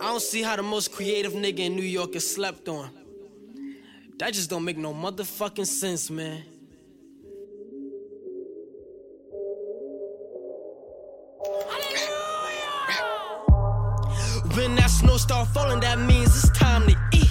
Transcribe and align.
I 0.00 0.06
don't 0.06 0.22
see 0.22 0.42
how 0.42 0.54
the 0.54 0.62
most 0.62 0.92
creative 0.92 1.32
nigga 1.32 1.58
in 1.60 1.74
New 1.74 1.82
York 1.82 2.14
is 2.14 2.28
slept 2.28 2.68
on. 2.68 2.88
That 4.18 4.32
just 4.32 4.48
don't 4.48 4.64
make 4.64 4.76
no 4.76 4.94
motherfucking 4.94 5.66
sense, 5.66 6.08
man. 6.08 6.44
When 14.54 14.74
that 14.76 14.88
snow 14.90 15.16
start 15.16 15.48
falling, 15.48 15.80
that 15.80 15.98
means 15.98 16.28
it's 16.44 16.50
time 16.56 16.86
to 16.86 16.96
eat. 17.12 17.30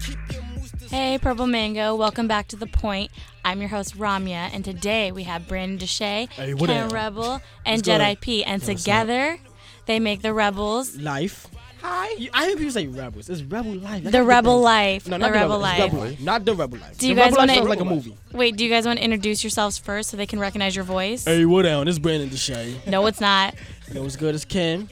Keep 0.00 0.18
your 0.32 0.42
Hey, 0.88 1.18
Purple 1.18 1.46
Mango, 1.46 1.94
welcome 1.96 2.28
back 2.28 2.48
to 2.48 2.56
The 2.56 2.66
Point. 2.66 3.10
I'm 3.44 3.60
your 3.60 3.68
host, 3.68 3.96
Ramya, 3.98 4.50
and 4.54 4.64
today 4.64 5.12
we 5.12 5.24
have 5.24 5.42
Brandun 5.42 5.78
Deshay, 5.78 6.30
Hey, 6.30 6.54
Ken 6.54 6.86
up? 6.86 6.92
Rebel, 6.92 7.40
and 7.64 7.78
What's 7.78 7.82
good? 7.82 8.00
Jedi 8.00 8.20
P. 8.20 8.44
And 8.44 8.62
together, 8.62 9.38
they 9.86 10.00
make 10.00 10.22
the 10.22 10.32
Rebels, 10.32 10.96
Life. 10.96 11.48
Hi. 11.82 12.28
I 12.32 12.46
hear 12.46 12.56
people 12.56 12.70
say 12.70 12.86
rebels. 12.86 13.28
It's 13.28 13.42
rebel 13.42 13.74
life. 13.74 14.04
That's 14.04 14.12
the 14.12 14.22
Rebel 14.22 14.58
thing. 14.58 14.62
Life, 14.62 15.08
No, 15.08 15.16
the 15.16 15.18
not 15.18 15.32
Rebel 15.32 15.54
It's 15.56 15.62
Life. 15.62 15.80
Rebel 15.80 15.98
life. 15.98 16.20
Not 16.20 16.44
the 16.44 16.54
rebel 16.54 16.78
life. 16.78 16.96
Do 16.96 17.08
you 17.08 17.14
The 17.16 17.20
guys 17.22 17.32
Rebel 17.32 17.46
Life 17.48 17.56
wanna- 17.58 17.68
like 17.70 17.80
a 17.80 17.84
movie. 17.84 18.16
Wait, 18.32 18.56
do 18.56 18.62
you 18.62 18.70
guys 18.70 18.86
want 18.86 19.00
to 19.00 19.04
introduce 19.04 19.42
yourselves 19.42 19.78
first 19.78 20.08
so 20.10 20.16
they 20.16 20.26
can 20.26 20.38
recognize 20.38 20.76
your 20.76 20.84
voice? 20.84 21.24
Hey, 21.24 21.44
what 21.44 21.62
down? 21.62 21.88
It's 21.88 21.98
Brandun 21.98 22.28
Deshay. 22.28 22.86
No, 22.86 23.04
it's 23.06 23.20
not. 23.20 23.54
Yo, 23.92 24.00
what's 24.02 24.14
good? 24.14 24.36
It's 24.36 24.44
Ken. 24.44 24.88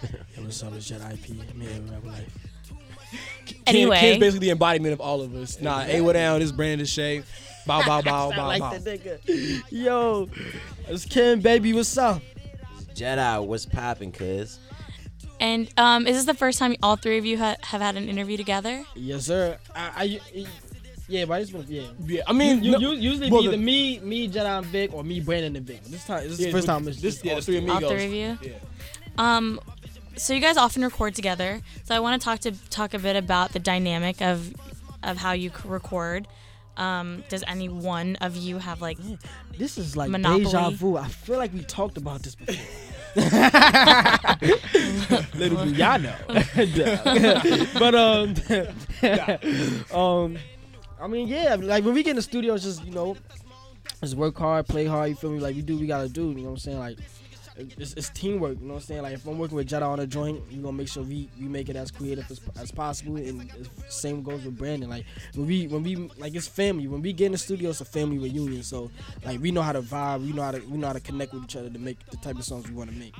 Yo, 0.36 0.42
what's 0.44 0.62
up? 0.62 0.72
It's 0.76 0.88
Jedi 0.88 1.20
P. 1.20 1.32
I'm 1.52 1.60
here 1.60 1.70
with 1.80 1.90
Rebel 1.90 2.10
Life. 2.10 2.38
Anyway. 3.66 3.98
Ken's 3.98 4.18
basically 4.18 4.46
the 4.46 4.52
embodiment 4.52 4.92
of 4.92 5.00
all 5.00 5.22
of 5.22 5.34
us. 5.34 5.60
Nah, 5.60 5.80
hey, 5.80 6.00
what 6.00 6.12
down, 6.12 6.38
this 6.38 6.52
Brandon 6.52 6.86
Shay. 6.86 7.24
Bow, 7.66 7.84
bow, 7.84 8.02
bow, 8.02 8.30
bow, 8.36 8.56
bow. 8.58 8.72
nigga. 8.78 9.62
Yo, 9.70 10.28
it's 10.88 11.06
Ken, 11.06 11.40
baby. 11.40 11.72
What's 11.72 11.98
up? 11.98 12.22
Jedi, 13.00 13.44
what's 13.46 13.64
poppin', 13.66 14.12
cuz? 14.12 14.58
And 15.40 15.70
um, 15.78 16.06
is 16.06 16.16
this 16.16 16.26
the 16.26 16.34
first 16.34 16.58
time 16.58 16.76
all 16.82 16.96
three 16.96 17.16
of 17.16 17.24
you 17.24 17.38
ha- 17.38 17.56
have 17.62 17.80
had 17.80 17.96
an 17.96 18.08
interview 18.10 18.36
together? 18.36 18.84
Yes, 18.94 19.24
sir. 19.24 19.56
I, 19.74 20.20
I 20.34 20.46
yeah, 21.08 21.24
but 21.24 21.34
I 21.34 21.40
just 21.40 21.54
want 21.54 21.68
yeah. 21.68 21.84
Yeah, 22.06 22.22
I 22.26 22.32
mean, 22.34 22.62
You, 22.62 22.72
no- 22.72 22.78
you, 22.78 22.92
usually 22.92 23.30
well, 23.30 23.40
be 23.40 23.48
either 23.48 23.56
the- 23.56 23.62
me, 23.62 23.98
me, 24.00 24.28
Jedi 24.28 24.44
and 24.58 24.66
Vic, 24.66 24.92
or 24.92 25.02
me, 25.02 25.18
Brandon 25.20 25.56
and 25.56 25.66
Vic. 25.66 25.82
This 25.84 26.04
time, 26.04 26.24
this 26.24 26.32
is 26.32 26.40
yeah, 26.40 26.46
the 26.46 26.52
first 26.52 26.66
time. 26.66 26.86
It's 26.88 27.00
this, 27.00 27.14
just 27.14 27.24
yeah, 27.24 27.32
all 27.32 27.36
the 27.38 27.44
three 27.46 27.56
amigos. 27.58 27.82
All 27.84 27.88
three 27.90 28.04
of 28.04 28.12
you? 28.12 28.38
Yeah. 28.42 28.52
Um, 29.16 29.60
so 30.16 30.34
you 30.34 30.40
guys 30.40 30.58
often 30.58 30.82
record 30.82 31.14
together. 31.14 31.62
So 31.84 31.94
I 31.96 32.00
want 32.00 32.20
to 32.20 32.24
talk 32.24 32.40
to 32.40 32.52
talk 32.68 32.92
a 32.92 32.98
bit 32.98 33.16
about 33.16 33.52
the 33.54 33.58
dynamic 33.60 34.20
of 34.20 34.52
of 35.02 35.16
how 35.16 35.32
you 35.32 35.50
record. 35.64 36.28
Um, 36.76 37.24
does 37.28 37.42
any 37.46 37.68
one 37.68 38.16
of 38.16 38.36
you 38.36 38.58
have 38.58 38.80
like 38.80 38.98
This 39.58 39.76
is 39.78 39.96
like 39.96 40.10
Monopoly. 40.10 40.44
deja 40.44 40.70
vu. 40.70 40.96
I 40.96 41.08
feel 41.08 41.36
like 41.38 41.52
we 41.52 41.62
talked 41.64 41.96
about 41.96 42.22
this 42.22 42.34
before. 42.34 42.54
Little 45.34 45.64
do 45.64 45.72
y'all 45.72 45.98
know. 45.98 46.14
but 47.78 47.94
um, 47.94 48.34
um, 49.92 50.38
I 51.00 51.06
mean, 51.08 51.28
yeah, 51.28 51.56
like 51.58 51.84
when 51.84 51.94
we 51.94 52.02
get 52.02 52.10
in 52.10 52.16
the 52.16 52.22
studio, 52.22 52.54
it's 52.54 52.64
just 52.64 52.84
you 52.84 52.92
know, 52.92 53.16
just 54.00 54.16
work 54.16 54.38
hard, 54.38 54.66
play 54.68 54.86
hard. 54.86 55.10
You 55.10 55.16
feel 55.16 55.30
me? 55.30 55.40
Like 55.40 55.56
we 55.56 55.62
do, 55.62 55.78
we 55.78 55.86
gotta 55.86 56.08
do. 56.08 56.28
You 56.28 56.34
know 56.34 56.42
what 56.42 56.50
I'm 56.50 56.58
saying? 56.58 56.78
Like. 56.78 56.98
It's, 57.78 57.94
it's 57.94 58.08
teamwork, 58.10 58.60
you 58.60 58.66
know 58.66 58.74
what 58.74 58.80
I'm 58.80 58.86
saying? 58.86 59.02
Like 59.02 59.14
if 59.14 59.26
I'm 59.26 59.38
working 59.38 59.56
with 59.56 59.68
Jedi 59.68 59.86
on 59.86 60.00
a 60.00 60.06
joint, 60.06 60.42
we 60.48 60.56
gonna 60.56 60.72
make 60.72 60.88
sure 60.88 61.02
we, 61.02 61.28
we 61.38 61.46
make 61.46 61.68
it 61.68 61.76
as 61.76 61.90
creative 61.90 62.30
as, 62.30 62.40
as 62.58 62.70
possible. 62.70 63.16
And 63.16 63.50
the 63.50 63.68
same 63.88 64.22
goes 64.22 64.44
with 64.44 64.56
Brandon. 64.56 64.88
Like 64.90 65.04
when 65.34 65.46
we 65.46 65.66
when 65.66 65.82
we 65.82 65.96
like 66.18 66.34
it's 66.34 66.48
family. 66.48 66.88
When 66.88 67.02
we 67.02 67.12
get 67.12 67.26
in 67.26 67.32
the 67.32 67.38
studio, 67.38 67.70
it's 67.70 67.80
a 67.80 67.84
family 67.84 68.18
reunion. 68.18 68.62
So 68.62 68.90
like 69.24 69.40
we 69.40 69.50
know 69.50 69.62
how 69.62 69.72
to 69.72 69.82
vibe, 69.82 70.26
we 70.26 70.32
know 70.32 70.42
how 70.42 70.52
to 70.52 70.60
we 70.60 70.78
know 70.78 70.88
how 70.88 70.92
to 70.94 71.00
connect 71.00 71.32
with 71.32 71.44
each 71.44 71.56
other 71.56 71.70
to 71.70 71.78
make 71.78 72.04
the 72.10 72.16
type 72.18 72.36
of 72.36 72.44
songs 72.44 72.68
we 72.68 72.74
want 72.74 72.90
to 72.90 72.96
make. 72.96 73.14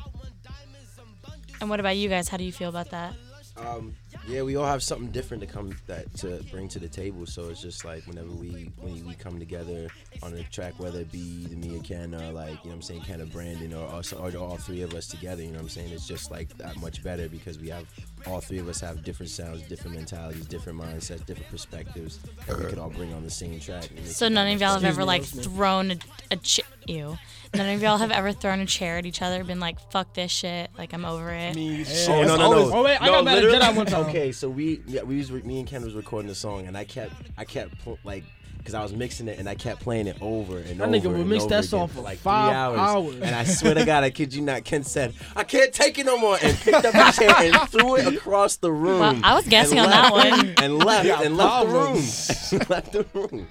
and 1.61 1.69
what 1.71 1.81
about 1.81 1.97
you 1.97 2.09
guys? 2.09 2.29
How 2.29 2.37
do 2.37 2.45
you 2.45 2.53
feel 2.53 2.69
about 2.69 2.91
that? 2.91 3.15
Um, 3.57 3.95
yeah, 4.27 4.43
we 4.43 4.57
all 4.57 4.67
have 4.67 4.83
something 4.83 5.11
different 5.11 5.41
to 5.43 5.47
come 5.47 5.75
that 5.87 6.13
to 6.19 6.43
bring 6.51 6.69
to 6.69 6.79
the 6.79 6.89
table. 6.89 7.27
So 7.27 7.49
it's 7.49 7.61
just 7.63 7.85
like 7.85 8.07
whenever 8.07 8.31
we 8.31 8.71
when 8.81 9.05
we 9.07 9.15
come 9.15 9.39
together 9.39 9.89
on 10.23 10.35
a 10.35 10.43
track, 10.45 10.75
whether 10.79 11.01
it 11.01 11.13
be 11.13 11.47
the 11.47 11.57
me 11.57 11.79
or 11.79 11.83
Ken 11.83 12.15
or 12.15 12.33
like 12.33 12.51
you 12.51 12.55
know 12.55 12.61
what 12.71 12.75
I'm 12.75 12.83
saying, 12.83 13.01
Ken 13.03 13.21
or 13.21 13.27
Brandon 13.27 13.73
or 13.75 13.87
us 13.95 14.13
or 14.13 14.35
all 14.37 14.57
three 14.57 14.83
of 14.83 14.95
us 14.95 15.07
together, 15.07 15.43
you 15.43 15.49
know 15.49 15.55
what 15.57 15.63
I'm 15.63 15.69
saying? 15.69 15.91
It's 15.93 16.07
just 16.07 16.31
like 16.31 16.57
that 16.59 16.77
much 16.81 17.03
better 17.03 17.29
because 17.29 17.59
we 17.59 17.69
have 17.71 17.87
all 18.27 18.41
three 18.41 18.59
of 18.59 18.69
us 18.69 18.81
have 18.81 19.03
different 19.05 19.31
sounds, 19.31 19.63
different 19.63 19.97
mentalities, 19.97 20.47
different 20.47 20.79
mindsets, 20.81 21.25
different 21.25 21.51
perspectives 21.51 22.19
that 22.47 22.59
we 22.59 22.67
could 22.67 22.79
all 22.79 22.91
bring 22.91 23.13
on 23.15 23.23
the 23.25 23.31
same 23.31 23.59
track. 23.61 23.89
So 24.05 24.29
none 24.29 24.53
of 24.53 24.61
y'all 24.61 24.75
have 24.75 24.85
ever 24.85 25.05
like 25.05 25.23
thrown 25.25 25.93
a, 25.93 25.97
a 26.31 26.37
ch- 26.37 26.61
you. 26.87 27.17
None 27.53 27.69
of 27.75 27.83
y'all 27.83 27.99
have 27.99 28.13
ever 28.13 28.31
thrown 28.33 28.61
a 28.61 28.67
chair 28.67 28.99
at 28.99 29.07
each 29.07 29.23
other, 29.23 29.43
been 29.43 29.59
like, 29.59 29.91
"Fuck 29.91 30.15
this 30.15 30.31
shit," 30.31 30.71
like 30.79 30.93
I'm 30.93 31.05
over 31.05 31.31
it. 31.33 31.51
I 31.51 31.53
mean, 31.55 31.85
Oh 32.09 32.23
no 32.23 32.37
no 32.37 32.43
always- 32.45 32.69
no! 32.71 32.75
Oh, 32.79 32.85
wait, 32.85 32.99
I 33.03 33.07
no, 33.07 33.13
got 33.13 33.25
mad 33.25 33.39
at 33.39 33.45
Jedi 33.45 33.77
one 33.77 33.87
time. 33.87 34.00
Um, 34.01 34.09
okay, 34.09 34.33
so 34.33 34.49
we 34.49 34.83
yeah 34.87 35.03
we 35.03 35.17
was 35.19 35.31
me 35.31 35.59
and 35.61 35.69
Ken 35.69 35.83
was 35.83 35.95
recording 35.95 36.29
the 36.29 36.35
song 36.35 36.67
and 36.67 36.77
I 36.77 36.85
kept 36.85 37.13
I 37.39 37.45
kept 37.45 37.79
pl- 37.79 37.99
like 38.05 38.25
because 38.59 38.75
I 38.75 38.83
was 38.83 38.93
mixing 38.93 39.27
it 39.27 39.39
and 39.39 39.49
I 39.49 39.55
kept 39.55 39.81
playing 39.81 40.07
it 40.07 40.19
over 40.21 40.59
and 40.59 40.79
That 40.81 40.89
over. 40.89 40.97
nigga 40.99 41.17
would 41.17 41.27
mix 41.27 41.47
that 41.47 41.65
song 41.65 41.89
for 41.89 41.95
for 41.95 42.01
like 42.03 42.19
five 42.19 42.49
three 42.51 42.57
hours. 42.57 42.79
hours. 42.79 43.15
And 43.17 43.35
I 43.35 43.45
swear 43.45 43.73
to 43.75 43.85
God, 43.87 44.05
I 44.05 44.11
kid 44.11 44.35
you 44.35 44.43
not. 44.43 44.65
Ken 44.65 44.83
said, 44.85 45.15
"I 45.35 45.45
can't 45.45 45.73
take 45.73 45.99
it 45.99 46.05
no 46.05 46.19
more," 46.19 46.37
and 46.43 46.57
picked 46.59 46.85
up 46.85 46.95
a 46.95 47.11
chair 47.13 47.31
and 47.39 47.57
threw 47.71 47.97
it 47.97 48.07
across 48.15 48.57
the 48.57 48.71
room. 48.71 49.01
Well, 49.01 49.21
I 49.25 49.35
was 49.35 49.47
guessing 49.49 49.79
and 49.79 49.87
on 49.87 49.91
that 49.91 50.13
one. 50.13 50.55
and 50.63 50.79
left 50.79 51.07
and 51.09 51.37
left 51.39 51.61
the 51.67 51.73
room. 51.73 51.83
problems. 51.85 52.53
left 52.69 52.93
the 52.93 53.07
room. 53.15 53.47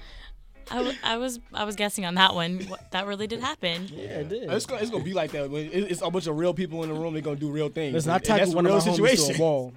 I, 0.72 0.76
w- 0.76 0.96
I 1.02 1.16
was 1.18 1.40
I 1.52 1.64
was 1.64 1.74
guessing 1.74 2.04
on 2.06 2.14
that 2.14 2.32
one. 2.36 2.60
What, 2.68 2.92
that 2.92 3.04
really 3.08 3.26
did 3.26 3.40
happen. 3.40 3.88
Yeah, 3.92 4.20
it 4.20 4.28
did. 4.28 4.48
It's 4.48 4.66
gonna, 4.66 4.80
it's 4.80 4.92
gonna 4.92 5.02
be 5.02 5.12
like 5.14 5.32
that. 5.32 5.50
When 5.50 5.68
it's 5.72 6.00
a 6.02 6.08
bunch 6.08 6.28
of 6.28 6.38
real 6.38 6.54
people 6.54 6.84
in 6.84 6.88
the 6.90 6.94
room. 6.94 7.14
They're 7.14 7.22
gonna 7.22 7.34
do 7.34 7.50
real 7.50 7.68
things. 7.70 7.94
Listen, 7.94 8.12
I 8.12 8.16
And 8.16 8.24
tackled 8.24 8.46
that's 8.46 8.54
one 8.54 8.66
of 8.66 8.86
real 8.86 8.92
my 8.96 8.98
homies 9.10 9.26
to 9.26 9.34
a 9.34 9.38
wall. 9.38 9.72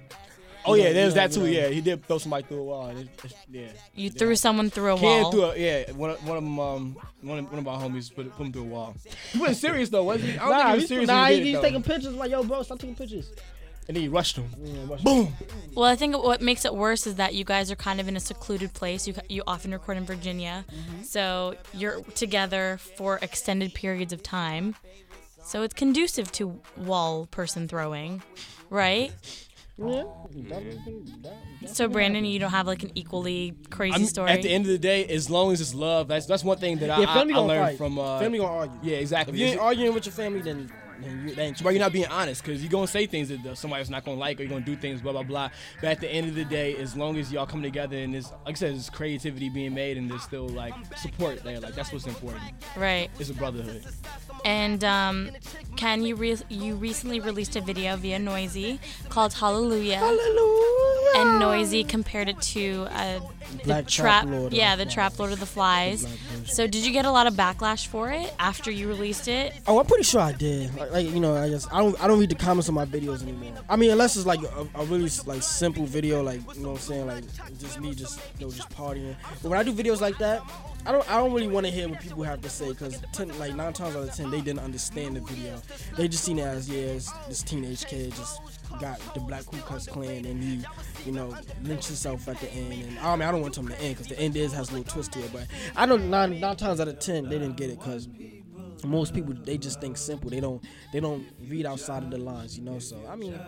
Oh 0.66 0.74
yeah, 0.74 0.84
You 0.84 0.88
know, 0.88 0.94
there's 0.94 1.14
that 1.14 1.32
too. 1.32 1.46
Yeah, 1.46 1.68
he 1.68 1.80
did 1.80 2.04
throw 2.06 2.18
somebody 2.18 2.44
through 2.44 2.60
a 2.60 2.64
wall. 2.64 2.86
and 2.88 3.00
it- 3.00 3.08
it's- 3.24 3.34
yeah. 3.50 3.68
You 3.94 4.10
threw 4.10 4.34
someone 4.36 4.70
through 4.70 4.94
a 4.94 4.98
Ken 4.98 5.22
wall. 5.22 5.30
threw 5.30 5.42
a, 5.44 5.56
yeah, 5.58 5.92
one 5.92 6.10
of, 6.10 6.26
one 6.26 6.36
of 6.38 6.44
them, 6.44 6.58
um, 6.58 6.96
one 7.22 7.38
of, 7.40 7.50
one 7.50 7.58
of 7.58 7.68
our 7.68 7.80
homies 7.80 8.14
put, 8.14 8.30
put 8.36 8.46
him 8.46 8.52
through 8.52 8.62
a 8.62 8.66
wall. 8.66 8.94
He 9.32 9.38
wasn't 9.38 9.58
serious 9.58 9.88
though, 9.90 10.04
was 10.04 10.22
he? 10.22 10.32
I 10.32 10.36
don't 10.36 10.50
Nah, 10.50 10.56
think 10.58 10.68
he 10.70 10.76
was 10.76 10.88
serious. 10.88 11.08
nah, 11.08 11.22
when 11.24 11.32
he 11.32 11.38
he- 11.38 11.44
did 11.44 11.50
he's 11.50 11.60
taking 11.60 11.82
pictures. 11.82 12.06
I'm 12.06 12.16
like, 12.18 12.30
yo, 12.30 12.42
bro, 12.44 12.62
stop 12.62 12.78
taking 12.78 12.94
pictures. 12.96 13.30
and 13.86 13.94
then 13.94 14.02
he 14.02 14.08
rushed 14.08 14.36
him. 14.36 14.48
Yeah, 14.62 14.84
watch- 14.84 15.04
Boom. 15.04 15.30
Well, 15.74 15.84
I 15.84 15.96
think 15.96 16.16
what 16.16 16.40
makes 16.40 16.64
it 16.64 16.74
worse 16.74 17.06
is 17.06 17.16
that 17.16 17.34
you 17.34 17.44
guys 17.44 17.70
are 17.70 17.76
kind 17.76 18.00
of 18.00 18.08
in 18.08 18.16
a 18.16 18.20
secluded 18.20 18.72
place. 18.72 19.06
You 19.06 19.14
you 19.28 19.42
often 19.46 19.72
record 19.72 19.98
in 19.98 20.06
Virginia, 20.06 20.64
so 21.02 21.54
you're 21.74 22.00
together 22.14 22.78
for 22.96 23.18
extended 23.20 23.74
periods 23.74 24.14
of 24.14 24.22
time. 24.22 24.76
So 25.44 25.60
it's 25.62 25.74
conducive 25.74 26.32
to 26.32 26.58
wall 26.78 27.26
person 27.26 27.68
throwing, 27.68 28.22
right? 28.70 29.12
Yeah. 29.76 30.04
So 31.66 31.88
Brandon, 31.88 32.24
you 32.24 32.38
don't 32.38 32.50
have 32.52 32.66
like 32.66 32.82
an 32.84 32.92
equally 32.94 33.54
crazy 33.70 33.94
I'm- 33.94 34.04
story. 34.06 34.30
At 34.30 34.42
the 34.42 34.50
end 34.50 34.66
of 34.66 34.70
the 34.70 34.78
day, 34.78 35.04
as 35.06 35.28
long 35.28 35.52
as 35.52 35.60
it's 35.60 35.74
love, 35.74 36.06
that's 36.08 36.26
that's 36.26 36.44
one 36.44 36.58
thing 36.58 36.78
that 36.78 36.90
I, 36.90 37.00
Yeah, 37.00 37.10
I, 37.10 37.14
family 37.14 37.32
I 37.34 37.36
gonna 37.36 37.48
learned 37.48 37.66
fight. 37.70 37.78
from. 37.78 37.98
Uh, 37.98 38.18
family 38.20 38.38
gonna 38.38 38.52
argue. 38.52 38.78
Yeah, 38.82 38.98
exactly. 38.98 39.34
If 39.34 39.40
you 39.40 39.46
ain't 39.46 39.60
arguing 39.60 39.92
with 39.94 40.06
your 40.06 40.12
family, 40.12 40.42
then, 40.42 40.70
then 41.00 41.28
you, 41.28 41.34
that 41.34 41.42
ain't 41.42 41.62
Bro, 41.62 41.72
you're 41.72 41.80
not 41.80 41.92
being 41.92 42.06
honest 42.06 42.42
because 42.42 42.62
you're 42.62 42.70
gonna 42.70 42.86
say 42.86 43.06
things 43.06 43.28
that 43.28 43.44
uh, 43.44 43.54
somebody's 43.54 43.90
not 43.90 44.04
gonna 44.04 44.18
like, 44.18 44.38
or 44.38 44.42
you're 44.42 44.50
gonna 44.50 44.64
do 44.64 44.76
things, 44.76 45.00
blah 45.00 45.12
blah 45.12 45.22
blah. 45.22 45.50
But 45.80 45.90
at 45.90 46.00
the 46.00 46.10
end 46.10 46.28
of 46.28 46.34
the 46.34 46.44
day, 46.44 46.76
as 46.76 46.96
long 46.96 47.16
as 47.16 47.32
y'all 47.32 47.46
come 47.46 47.62
together 47.62 47.96
and 47.96 48.14
there's, 48.14 48.30
like 48.44 48.50
I 48.50 48.52
said, 48.54 48.74
there's 48.74 48.90
creativity 48.90 49.48
being 49.48 49.74
made 49.74 49.96
and 49.96 50.10
there's 50.10 50.22
still 50.22 50.48
like 50.48 50.74
support 50.96 51.42
there, 51.42 51.60
like 51.60 51.74
that's 51.74 51.92
what's 51.92 52.06
important. 52.06 52.42
right. 52.76 53.08
It's 53.18 53.30
a 53.30 53.34
brotherhood. 53.34 53.84
And 54.44 54.84
um, 54.84 55.30
Ken, 55.76 56.02
you 56.04 56.16
re- 56.16 56.36
you 56.48 56.74
recently 56.74 57.20
released 57.20 57.56
a 57.56 57.60
video 57.60 57.96
via 57.96 58.18
Noisey 58.18 58.78
called 59.08 59.32
Hallelujah. 59.32 59.96
Hallelujah. 59.96 61.10
And 61.16 61.40
Noisey 61.40 61.88
compared 61.88 62.28
it 62.28 62.40
to 62.42 62.86
uh, 62.90 63.20
the 63.58 63.64
Black 63.64 63.86
trap, 63.86 64.24
Trap 64.24 64.26
Lord 64.26 64.46
of 64.48 64.52
yeah, 64.52 64.76
the 64.76 64.84
the 64.84 64.90
Trap 64.90 65.18
Lord 65.18 65.32
of 65.32 65.40
the 65.40 65.46
Flies. 65.46 66.04
Black. 66.04 66.46
So 66.46 66.66
did 66.66 66.84
you 66.84 66.92
get 66.92 67.04
a 67.06 67.10
lot 67.10 67.26
of 67.26 67.34
backlash 67.34 67.86
for 67.86 68.10
it 68.10 68.34
after 68.38 68.70
you 68.70 68.88
released 68.88 69.28
it? 69.28 69.54
Oh, 69.66 69.78
I'm 69.78 69.86
pretty 69.86 70.02
sure 70.04 70.20
I 70.20 70.32
did. 70.32 70.70
Like, 70.90 71.04
like, 71.04 71.14
you 71.14 71.20
know, 71.20 71.34
I 71.36 71.48
just 71.48 71.72
I 71.72 71.78
don't 71.78 72.02
I 72.02 72.06
don't 72.06 72.18
read 72.18 72.30
the 72.30 72.34
comments 72.34 72.68
on 72.68 72.74
my 72.74 72.84
videos 72.84 73.22
anymore. 73.22 73.54
I 73.68 73.76
mean, 73.76 73.90
unless 73.90 74.16
it's 74.16 74.26
like 74.26 74.42
a, 74.42 74.66
a 74.74 74.84
really 74.84 75.10
like 75.26 75.42
simple 75.42 75.86
video, 75.86 76.22
like 76.22 76.40
you 76.54 76.62
know 76.62 76.70
what 76.70 76.80
I'm 76.80 76.80
saying, 76.80 77.06
like 77.06 77.24
just 77.58 77.80
me 77.80 77.94
just 77.94 78.20
you 78.38 78.46
know 78.46 78.52
just 78.52 78.68
partying. 78.70 79.16
But 79.42 79.48
when 79.50 79.58
I 79.58 79.62
do 79.62 79.72
videos 79.72 80.00
like 80.00 80.18
that, 80.18 80.42
I 80.86 80.92
don't 80.92 81.10
I 81.10 81.16
don't 81.16 81.32
really 81.32 81.48
want 81.48 81.64
to 81.66 81.72
hear 81.72 81.88
what 81.88 82.00
people 82.00 82.22
have 82.24 82.42
to 82.42 82.50
say 82.50 82.68
because 82.68 83.00
like 83.38 83.54
nine 83.54 83.72
times 83.72 83.96
out 83.96 84.02
of 84.02 84.14
ten 84.14 84.30
they 84.30 84.40
didn't 84.40 84.60
understand 84.60 85.16
the 85.16 85.20
video. 85.20 85.60
They 85.96 86.08
just 86.08 86.24
seen 86.24 86.38
it 86.38 86.42
as 86.42 86.68
yeah, 86.68 86.92
this 87.28 87.42
teenage 87.42 87.86
kid 87.86 88.12
just 88.14 88.40
got 88.80 88.98
the 89.14 89.20
Black 89.20 89.46
Ku 89.46 89.56
Klux 89.58 89.86
Klan 89.86 90.24
and 90.24 90.42
he 90.42 90.62
you 91.06 91.12
know 91.12 91.34
lynched 91.62 91.86
himself 91.86 92.28
at 92.28 92.38
the 92.40 92.52
end. 92.52 92.72
And 92.72 92.98
I 92.98 93.16
mean 93.16 93.26
I 93.26 93.30
don't 93.30 93.40
want 93.40 93.54
to 93.54 93.60
them 93.60 93.70
the 93.70 93.80
end 93.80 93.96
because 93.96 94.08
the 94.08 94.18
end 94.18 94.36
is 94.36 94.52
has 94.52 94.70
a 94.70 94.74
little 94.74 94.92
twist 94.92 95.12
to 95.12 95.20
it. 95.20 95.32
But 95.32 95.46
I 95.74 95.86
don't 95.86 96.10
nine 96.10 96.38
nine 96.38 96.56
times 96.56 96.80
out 96.80 96.88
of 96.88 96.98
ten 96.98 97.24
they 97.24 97.38
didn't 97.38 97.56
get 97.56 97.70
it 97.70 97.78
because 97.78 98.08
most 98.84 99.14
people 99.14 99.34
they 99.34 99.58
just 99.58 99.80
think 99.80 99.96
simple. 99.96 100.30
They 100.30 100.40
don't 100.40 100.62
they 100.92 101.00
don't 101.00 101.26
read 101.48 101.66
outside 101.66 102.02
of 102.02 102.10
the 102.10 102.18
lines, 102.18 102.56
you 102.58 102.64
know. 102.64 102.78
So 102.78 102.96
I 103.08 103.16
mean, 103.16 103.38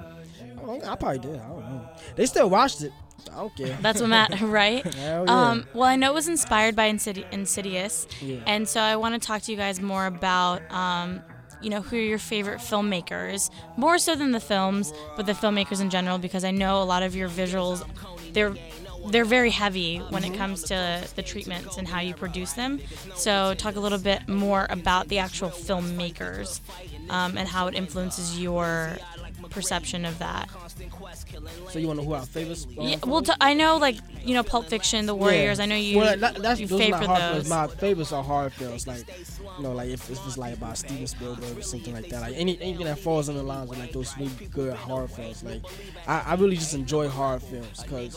I, 0.67 0.93
I 0.93 0.97
probably 0.97 1.19
did. 1.19 1.37
I 1.41 1.49
don't 1.49 1.61
know. 1.61 1.89
They 2.15 2.27
still 2.27 2.51
watched 2.51 2.83
it. 2.83 2.93
I 3.33 3.37
don't 3.37 3.57
care. 3.57 3.77
That's 3.81 4.01
what 4.01 4.11
Matt, 4.11 4.41
right? 4.43 4.85
Yeah. 4.97 5.25
Um, 5.27 5.67
well, 5.75 5.85
I 5.85 5.97
know 5.97 6.11
it 6.11 6.15
was 6.15 6.29
inspired 6.29 6.77
by 6.77 6.91
Insidi- 6.91 7.31
Insidious, 7.33 8.07
Yeah. 8.21 8.41
and 8.47 8.69
so 8.69 8.81
I 8.81 8.97
want 8.97 9.21
to 9.21 9.27
talk 9.27 9.43
to 9.43 9.51
you 9.53 9.57
guys 9.57 9.81
more 9.81 10.07
about 10.07 10.61
um, 10.73 11.23
you 11.63 11.71
know, 11.71 11.81
who 11.81 11.97
are 11.97 12.01
your 12.01 12.19
favorite 12.19 12.59
filmmakers, 12.59 13.51
more 13.79 13.99
so 13.99 14.15
than 14.15 14.33
the 14.33 14.41
films, 14.41 14.93
but 15.17 15.25
the 15.25 15.33
filmmakers 15.33 15.81
in 15.81 15.89
general, 15.89 16.19
because 16.19 16.45
I 16.45 16.51
know 16.51 16.83
a 16.83 16.85
lot 16.85 17.03
of 17.03 17.17
your 17.17 17.31
visuals, 17.31 17.83
they're 18.35 18.55
they're 19.11 19.25
very 19.25 19.51
heavy 19.51 19.99
when 19.99 20.25
it 20.25 20.35
comes 20.37 20.63
to 20.65 21.05
the 21.17 21.23
treatments 21.23 21.77
and 21.77 21.87
how 21.89 22.01
you 22.01 22.15
produce 22.15 22.53
them. 22.55 22.81
So 23.15 23.55
talk 23.55 23.77
a 23.77 23.81
little 23.81 23.99
bit 23.99 24.29
more 24.29 24.67
about 24.71 25.09
the 25.09 25.19
actual 25.19 25.51
filmmakers 25.51 26.61
um, 27.11 27.37
and 27.39 27.49
how 27.49 27.67
it 27.69 27.75
influences 27.75 28.39
your 28.41 28.97
perception 29.51 30.05
of 30.05 30.19
that. 30.19 30.49
So 31.71 31.79
you 31.79 31.87
want 31.87 31.99
to 32.01 32.05
know 32.05 32.09
who 32.09 32.15
our 32.15 32.27
favorites? 32.27 32.67
are? 32.79 32.83
Yeah, 32.83 32.97
well, 33.07 33.23
t- 33.23 33.33
I 33.41 33.55
know 33.55 33.77
like 33.77 33.97
you 34.25 34.35
know 34.35 34.43
Pulp 34.43 34.67
Fiction, 34.67 35.07
The 35.07 35.15
Warriors. 35.15 35.59
Yeah. 35.59 35.65
I 35.65 35.67
know 35.67 35.77
you 35.77 35.99
Well, 35.99 36.17
that, 36.19 36.35
that's, 36.43 36.61
you 36.61 36.67
those 36.67 36.81
are 36.81 36.85
favor 36.85 36.99
those. 37.07 37.19
films. 37.33 37.49
My 37.49 37.67
favorites 37.69 38.13
are 38.13 38.23
horror 38.23 38.51
films. 38.51 38.87
Like, 38.87 39.05
you 39.57 39.63
know, 39.63 39.73
like 39.73 39.89
if, 39.89 40.11
if 40.11 40.25
it's 40.27 40.39
like 40.39 40.55
about 40.57 40.79
Steven 40.79 41.07
Spielberg 41.07 41.59
or 41.59 41.63
something 41.63 41.95
like 41.95 42.09
that. 42.09 42.21
Like 42.21 42.35
any 42.37 42.61
anything 42.61 42.87
that 42.87 42.99
falls 42.99 43.29
in 43.29 43.37
the 43.37 43.43
lines 43.43 43.71
of 43.71 43.79
like 43.79 43.93
those 43.93 44.17
really 44.17 44.31
good 44.51 44.75
horror 44.75 45.09
films. 45.09 45.43
Like, 45.43 45.63
I, 46.07 46.21
I 46.21 46.35
really 46.35 46.57
just 46.57 46.75
enjoy 46.75 47.09
horror 47.09 47.41
films 47.41 47.83
because, 47.83 48.17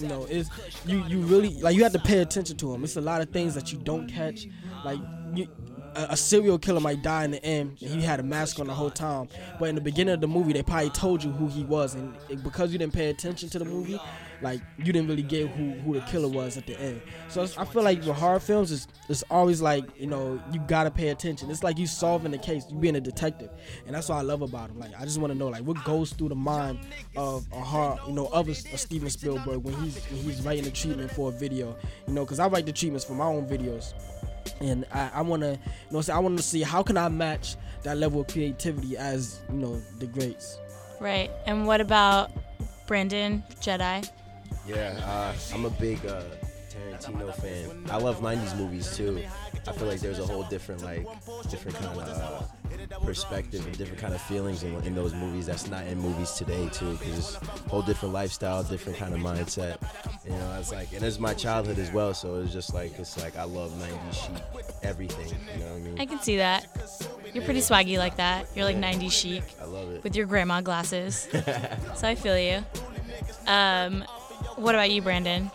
you 0.00 0.08
know, 0.08 0.26
it's 0.28 0.50
you 0.86 1.04
you 1.06 1.20
really 1.20 1.60
like 1.60 1.76
you 1.76 1.82
have 1.82 1.92
to 1.92 1.98
pay 1.98 2.18
attention 2.18 2.56
to 2.58 2.72
them. 2.72 2.84
It's 2.84 2.96
a 2.96 3.00
lot 3.00 3.20
of 3.20 3.30
things 3.30 3.54
that 3.54 3.72
you 3.72 3.78
don't 3.78 4.08
catch. 4.08 4.46
Like 4.84 4.98
you. 5.34 5.48
A, 5.94 6.08
a 6.10 6.16
serial 6.16 6.58
killer 6.58 6.80
might 6.80 7.02
die 7.02 7.24
in 7.24 7.32
the 7.32 7.44
end, 7.44 7.78
and 7.80 7.90
he 7.90 8.02
had 8.02 8.20
a 8.20 8.22
mask 8.22 8.60
on 8.60 8.66
the 8.66 8.74
whole 8.74 8.90
time. 8.90 9.28
But 9.58 9.68
in 9.68 9.74
the 9.74 9.80
beginning 9.80 10.14
of 10.14 10.20
the 10.20 10.28
movie, 10.28 10.52
they 10.52 10.62
probably 10.62 10.90
told 10.90 11.22
you 11.22 11.30
who 11.32 11.48
he 11.48 11.64
was, 11.64 11.94
and 11.94 12.16
because 12.42 12.72
you 12.72 12.78
didn't 12.78 12.94
pay 12.94 13.10
attention 13.10 13.48
to 13.50 13.58
the 13.58 13.64
movie, 13.64 13.98
like 14.42 14.60
you 14.78 14.92
didn't 14.92 15.08
really 15.08 15.22
get 15.22 15.48
who 15.48 15.72
who 15.80 15.94
the 15.94 16.00
killer 16.02 16.28
was 16.28 16.56
at 16.56 16.66
the 16.66 16.78
end. 16.80 17.00
So 17.28 17.42
I 17.58 17.64
feel 17.64 17.82
like 17.82 17.98
with 17.98 18.16
horror 18.16 18.40
films, 18.40 18.72
it's 18.72 18.86
it's 19.08 19.22
always 19.30 19.60
like 19.60 19.84
you 19.98 20.06
know 20.06 20.40
you 20.52 20.60
gotta 20.60 20.90
pay 20.90 21.08
attention. 21.08 21.50
It's 21.50 21.62
like 21.62 21.78
you 21.78 21.86
solving 21.86 22.32
the 22.32 22.38
case, 22.38 22.64
you 22.70 22.76
being 22.78 22.96
a 22.96 23.00
detective, 23.00 23.50
and 23.86 23.94
that's 23.94 24.08
what 24.08 24.16
I 24.16 24.22
love 24.22 24.42
about 24.42 24.68
them. 24.68 24.78
Like 24.78 24.92
I 24.98 25.04
just 25.04 25.18
want 25.18 25.32
to 25.32 25.38
know 25.38 25.48
like 25.48 25.62
what 25.62 25.82
goes 25.84 26.12
through 26.12 26.30
the 26.30 26.34
mind 26.34 26.80
of 27.16 27.46
a 27.52 27.60
horror, 27.60 27.98
you 28.06 28.12
know, 28.12 28.26
of 28.26 28.48
a, 28.48 28.52
a 28.52 28.78
Steven 28.78 29.10
Spielberg 29.10 29.58
when 29.58 29.74
he's 29.82 30.02
when 30.06 30.22
he's 30.22 30.42
writing 30.42 30.64
the 30.64 30.70
treatment 30.70 31.10
for 31.10 31.28
a 31.28 31.32
video, 31.32 31.76
you 32.06 32.14
know, 32.14 32.24
because 32.24 32.38
I 32.40 32.48
write 32.48 32.66
the 32.66 32.72
treatments 32.72 33.04
for 33.04 33.14
my 33.14 33.26
own 33.26 33.46
videos. 33.46 33.94
And 34.60 34.84
I, 34.92 35.10
I 35.14 35.22
want 35.22 35.42
to, 35.42 35.52
you 35.52 35.58
know, 35.90 36.00
say 36.00 36.12
I 36.12 36.18
want 36.18 36.36
to 36.36 36.42
see 36.42 36.62
how 36.62 36.82
can 36.82 36.96
I 36.96 37.08
match 37.08 37.56
that 37.82 37.96
level 37.96 38.20
of 38.20 38.28
creativity 38.28 38.96
as 38.96 39.40
you 39.50 39.58
know 39.58 39.82
the 39.98 40.06
greats. 40.06 40.58
Right. 41.00 41.30
And 41.46 41.66
what 41.66 41.80
about 41.80 42.30
Brandon 42.86 43.42
Jedi? 43.60 44.08
Yeah, 44.66 45.00
uh, 45.04 45.34
I'm 45.54 45.64
a 45.64 45.70
big 45.70 46.04
uh, 46.04 46.22
Tarantino 46.80 47.34
fan. 47.34 47.84
I 47.90 47.96
love 47.96 48.20
'90s 48.20 48.56
movies 48.56 48.96
too. 48.96 49.22
I 49.66 49.72
feel 49.72 49.88
like 49.88 50.00
there's 50.00 50.18
a 50.18 50.26
whole 50.26 50.44
different, 50.44 50.82
like, 50.82 51.06
different 51.50 51.76
kind 51.76 51.98
of 52.00 52.08
uh, 52.08 52.98
perspective 53.04 53.64
and 53.66 53.76
different 53.76 54.00
kind 54.00 54.14
of 54.14 54.20
feelings 54.22 54.62
in, 54.62 54.74
in 54.84 54.94
those 54.94 55.12
movies 55.12 55.46
that's 55.46 55.68
not 55.68 55.86
in 55.86 55.98
movies 55.98 56.32
today 56.32 56.68
too. 56.72 56.92
Because 56.92 57.18
it's 57.18 57.42
a 57.42 57.68
whole 57.68 57.82
different 57.82 58.14
lifestyle, 58.14 58.62
different 58.62 58.98
kind 58.98 59.14
of 59.14 59.20
mindset. 59.20 59.76
You 60.24 60.32
know, 60.32 60.56
it's 60.58 60.72
like, 60.72 60.92
and 60.92 61.02
it's 61.02 61.18
my 61.18 61.34
childhood 61.34 61.78
as 61.78 61.92
well. 61.92 62.14
So 62.14 62.36
it's 62.36 62.52
just 62.52 62.72
like, 62.74 62.98
it's 62.98 63.20
like 63.22 63.36
I 63.36 63.44
love 63.44 63.72
'90s 63.72 64.14
chic, 64.14 64.64
everything. 64.82 65.28
You 65.54 65.60
know 65.64 65.72
what 65.72 65.76
I 65.76 65.80
mean? 65.80 66.00
I 66.00 66.06
can 66.06 66.20
see 66.20 66.36
that. 66.38 66.66
You're 67.32 67.44
pretty 67.44 67.60
swaggy 67.60 67.96
like 67.98 68.16
that. 68.16 68.48
You're 68.56 68.64
like 68.64 68.76
90s 68.76 69.12
chic 69.12 69.44
I 69.60 69.64
love 69.64 69.88
it. 69.92 70.02
with 70.02 70.16
your 70.16 70.26
grandma 70.26 70.60
glasses. 70.62 71.28
so 71.94 72.08
I 72.08 72.16
feel 72.16 72.36
you. 72.38 72.64
Um, 73.46 74.04
what 74.56 74.74
about 74.74 74.90
you, 74.90 75.00
Brandon? 75.00 75.50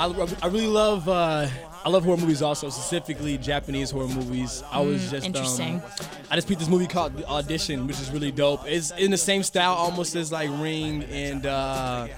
I, 0.00 0.28
I 0.42 0.46
really 0.46 0.66
love 0.66 1.08
uh, 1.08 1.46
I 1.84 1.88
love 1.88 2.04
horror 2.04 2.16
movies 2.16 2.40
also, 2.42 2.68
specifically 2.70 3.36
Japanese 3.38 3.90
horror 3.90 4.08
movies. 4.08 4.62
I 4.70 4.80
was 4.80 5.10
just 5.10 5.24
Mm, 5.24 5.26
interesting. 5.26 5.74
Um, 5.76 5.82
I 6.30 6.34
just 6.36 6.48
picked 6.48 6.60
this 6.60 6.68
movie 6.68 6.86
called 6.86 7.16
The 7.16 7.26
Audition, 7.28 7.86
which 7.86 8.00
is 8.00 8.10
really 8.10 8.30
dope. 8.32 8.62
It's 8.66 8.90
in 8.92 9.10
the 9.10 9.18
same 9.18 9.42
style 9.42 9.72
almost 9.74 10.14
as 10.16 10.32
like 10.32 10.48
Ring 10.50 11.04
and 11.04 11.44
uh, 11.44 12.08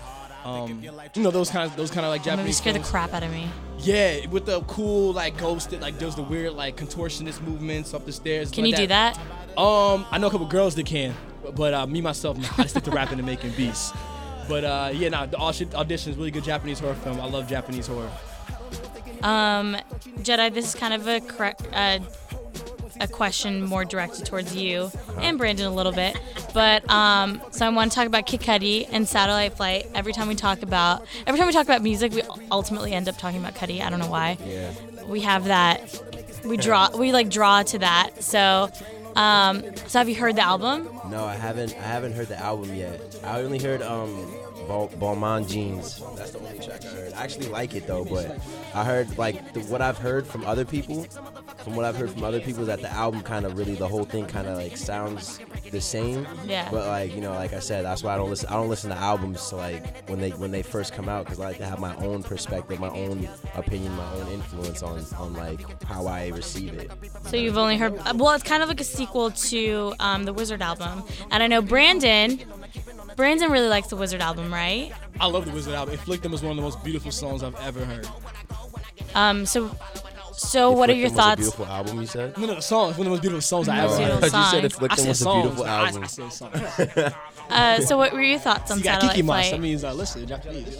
um, 0.44 0.82
you 1.14 1.22
know 1.22 1.30
those 1.32 1.50
kind 1.50 1.68
of 1.68 1.76
those 1.76 1.90
kind 1.90 2.04
of 2.06 2.10
like 2.10 2.22
Japanese. 2.22 2.58
scare 2.58 2.72
the 2.72 2.78
crap 2.80 3.12
out 3.14 3.22
of 3.24 3.30
me. 3.32 3.48
Yeah, 3.78 4.26
with 4.26 4.46
the 4.46 4.60
cool 4.62 5.12
like 5.12 5.36
ghosted 5.38 5.80
like 5.80 5.98
does 5.98 6.14
the 6.14 6.22
weird 6.22 6.52
like 6.52 6.76
contortionist 6.76 7.42
movements 7.42 7.94
up 7.94 8.06
the 8.06 8.12
stairs. 8.12 8.50
Can 8.52 8.62
like 8.64 8.72
you 8.72 8.76
do 8.76 8.86
that? 8.88 9.18
Um, 9.56 10.06
I 10.10 10.18
know 10.18 10.28
a 10.28 10.30
couple 10.30 10.46
girls 10.46 10.76
that 10.76 10.86
can, 10.86 11.14
but 11.56 11.74
uh, 11.74 11.86
me 11.86 12.00
myself, 12.00 12.38
I 12.58 12.66
stick 12.66 12.84
to 12.84 12.90
rapping 12.92 13.18
and 13.18 13.26
making 13.26 13.50
beats. 13.52 13.92
But 14.48 14.64
uh, 14.64 14.90
yeah, 14.92 15.08
nah, 15.08 15.26
the 15.26 15.38
Audi- 15.38 15.74
audition 15.74 16.12
is 16.12 16.18
really 16.18 16.30
good 16.30 16.44
Japanese 16.44 16.80
horror 16.80 16.94
film. 16.94 17.20
I 17.20 17.26
love 17.26 17.48
Japanese 17.48 17.86
horror. 17.86 18.10
Um, 19.22 19.76
Jedi, 20.18 20.52
this 20.52 20.66
is 20.66 20.74
kind 20.74 20.92
of 20.94 21.06
a 21.06 21.20
correct, 21.20 21.62
uh, 21.72 22.00
a 23.00 23.06
question 23.08 23.64
more 23.64 23.84
directed 23.84 24.26
towards 24.26 24.54
you 24.54 24.90
and 25.18 25.38
Brandon 25.38 25.66
a 25.66 25.74
little 25.74 25.92
bit. 25.92 26.16
But 26.52 26.88
um, 26.90 27.40
so 27.50 27.66
I 27.66 27.68
want 27.70 27.92
to 27.92 27.96
talk 27.96 28.06
about 28.06 28.26
Kid 28.26 28.40
Cudi 28.40 28.86
and 28.90 29.08
Satellite 29.08 29.54
Flight. 29.54 29.86
Every 29.94 30.12
time 30.12 30.28
we 30.28 30.34
talk 30.34 30.62
about, 30.62 31.06
every 31.26 31.38
time 31.38 31.46
we 31.46 31.52
talk 31.52 31.64
about 31.66 31.82
music, 31.82 32.12
we 32.12 32.22
ultimately 32.50 32.92
end 32.92 33.08
up 33.08 33.16
talking 33.16 33.40
about 33.40 33.54
Cudi. 33.54 33.80
I 33.80 33.90
don't 33.90 34.00
know 34.00 34.10
why. 34.10 34.38
Yeah. 34.44 34.72
We 35.06 35.20
have 35.20 35.44
that. 35.44 36.00
We 36.44 36.56
draw. 36.56 36.90
We 36.96 37.12
like 37.12 37.30
draw 37.30 37.62
to 37.62 37.78
that. 37.78 38.22
So, 38.22 38.70
um, 39.16 39.62
so 39.88 39.98
have 39.98 40.08
you 40.08 40.14
heard 40.14 40.36
the 40.36 40.42
album? 40.42 40.88
No, 41.08 41.24
I 41.24 41.34
haven't. 41.34 41.74
I 41.76 41.82
haven't 41.82 42.12
heard 42.12 42.28
the 42.28 42.38
album 42.38 42.74
yet. 42.74 43.00
I 43.24 43.40
only 43.42 43.58
heard 43.58 43.82
um, 43.82 44.14
Bal- 44.68 44.88
Balmain 44.98 45.48
Jeans. 45.48 46.02
That's 46.16 46.30
the 46.32 46.38
only 46.38 46.58
track 46.58 46.84
I 46.84 46.88
heard. 46.88 47.12
I 47.14 47.24
actually 47.24 47.48
like 47.48 47.74
it 47.74 47.86
though, 47.86 48.04
but 48.04 48.38
I 48.74 48.84
heard 48.84 49.16
like 49.18 49.52
the, 49.52 49.60
what 49.62 49.82
I've 49.82 49.98
heard 49.98 50.26
from 50.26 50.44
other 50.46 50.64
people. 50.64 51.06
From 51.62 51.76
what 51.76 51.84
I've 51.84 51.96
heard 51.96 52.10
from 52.10 52.24
other 52.24 52.40
people, 52.40 52.62
is 52.62 52.66
that 52.66 52.80
the 52.80 52.90
album 52.90 53.22
kind 53.22 53.46
of 53.46 53.56
really, 53.56 53.74
the 53.74 53.88
whole 53.88 54.04
thing 54.04 54.26
kind 54.26 54.46
of 54.48 54.56
like 54.56 54.76
sounds 54.76 55.38
the 55.70 55.80
same. 55.80 56.26
Yeah. 56.46 56.68
But 56.70 56.86
like 56.86 57.14
you 57.14 57.20
know, 57.20 57.32
like 57.32 57.52
I 57.52 57.60
said, 57.60 57.84
that's 57.84 58.02
why 58.02 58.14
I 58.14 58.16
don't 58.16 58.30
listen. 58.30 58.48
I 58.48 58.54
don't 58.54 58.68
listen 58.68 58.90
to 58.90 58.96
albums 58.96 59.48
to 59.48 59.56
like 59.56 60.08
when 60.08 60.20
they 60.20 60.30
when 60.30 60.50
they 60.50 60.62
first 60.62 60.92
come 60.92 61.08
out 61.08 61.24
because 61.24 61.40
I 61.40 61.44
like 61.44 61.58
to 61.58 61.66
have 61.66 61.78
my 61.78 61.94
own 61.96 62.22
perspective, 62.22 62.80
my 62.80 62.90
own 62.90 63.28
opinion, 63.54 63.92
my 63.96 64.12
own 64.14 64.28
influence 64.28 64.82
on 64.82 65.04
on 65.16 65.34
like 65.34 65.82
how 65.84 66.06
I 66.06 66.28
receive 66.28 66.74
it. 66.74 66.90
So 67.24 67.36
you've 67.36 67.58
only 67.58 67.76
heard. 67.76 67.94
Well, 68.14 68.32
it's 68.32 68.44
kind 68.44 68.62
of 68.62 68.68
like 68.68 68.80
a 68.80 68.84
sequel 68.84 69.30
to 69.30 69.94
um, 70.00 70.24
the 70.24 70.34
WZRD 70.34 70.60
album, 70.60 71.04
and 71.30 71.42
I 71.42 71.46
know 71.46 71.62
Brandon. 71.62 72.40
Brandon 73.16 73.50
really 73.52 73.68
likes 73.68 73.88
the 73.88 73.96
WZRD 73.96 74.20
album, 74.20 74.52
right? 74.52 74.92
I 75.20 75.26
love 75.26 75.44
the 75.44 75.52
WZRD 75.52 75.74
album. 75.74 75.94
Efflictim 75.94 76.32
is 76.32 76.42
one 76.42 76.52
of 76.52 76.56
the 76.56 76.62
most 76.62 76.82
beautiful 76.82 77.10
songs 77.10 77.42
I've 77.42 77.54
ever 77.60 77.84
heard. 77.84 78.08
Um, 79.14 79.44
so, 79.44 79.70
so 80.32 80.72
what 80.72 80.88
are 80.90 80.94
your 80.94 81.08
Efflictim 81.08 81.12
was 81.12 81.12
a 81.12 81.22
thoughts? 81.22 81.40
beautiful 81.40 81.66
album, 81.66 82.00
you 82.00 82.06
said. 82.06 82.38
No, 82.38 82.46
no, 82.46 82.54
the 82.56 82.60
song 82.62 82.90
is 82.90 82.98
one 82.98 83.06
of 83.06 83.10
the 83.10 83.10
most 83.10 83.20
beautiful 83.22 83.40
songs 83.42 83.68
I 83.68 83.82
Most 83.82 84.00
ever 84.00 84.12
heard. 84.12 84.20
beautiful 84.32 84.38
you 84.40 84.44
said 84.44 84.72
songs. 84.72 84.82
I 84.82 84.86
Efflictim 84.86 84.96
said 84.98 85.08
was 85.08 85.20
a 85.20 85.24
songs. 85.24 85.42
beautiful 85.42 85.64
I, 85.64 85.86
album. 85.86 86.02
I 86.02 86.06
said 86.06 86.32
songs. 86.32 87.14
Uh, 87.50 87.78
so 87.80 87.98
what 87.98 88.12
were 88.14 88.22
your 88.22 88.38
thoughts 88.38 88.70
on 88.70 88.78
You 88.78 88.84
got 88.84 89.02
Satellite 89.02 89.16
kikimas. 89.18 89.26
Flight? 89.26 89.50
That 89.50 89.60
means 89.60 89.84
uh, 89.84 89.92
listen, 89.92 90.26
Japanese. 90.26 90.74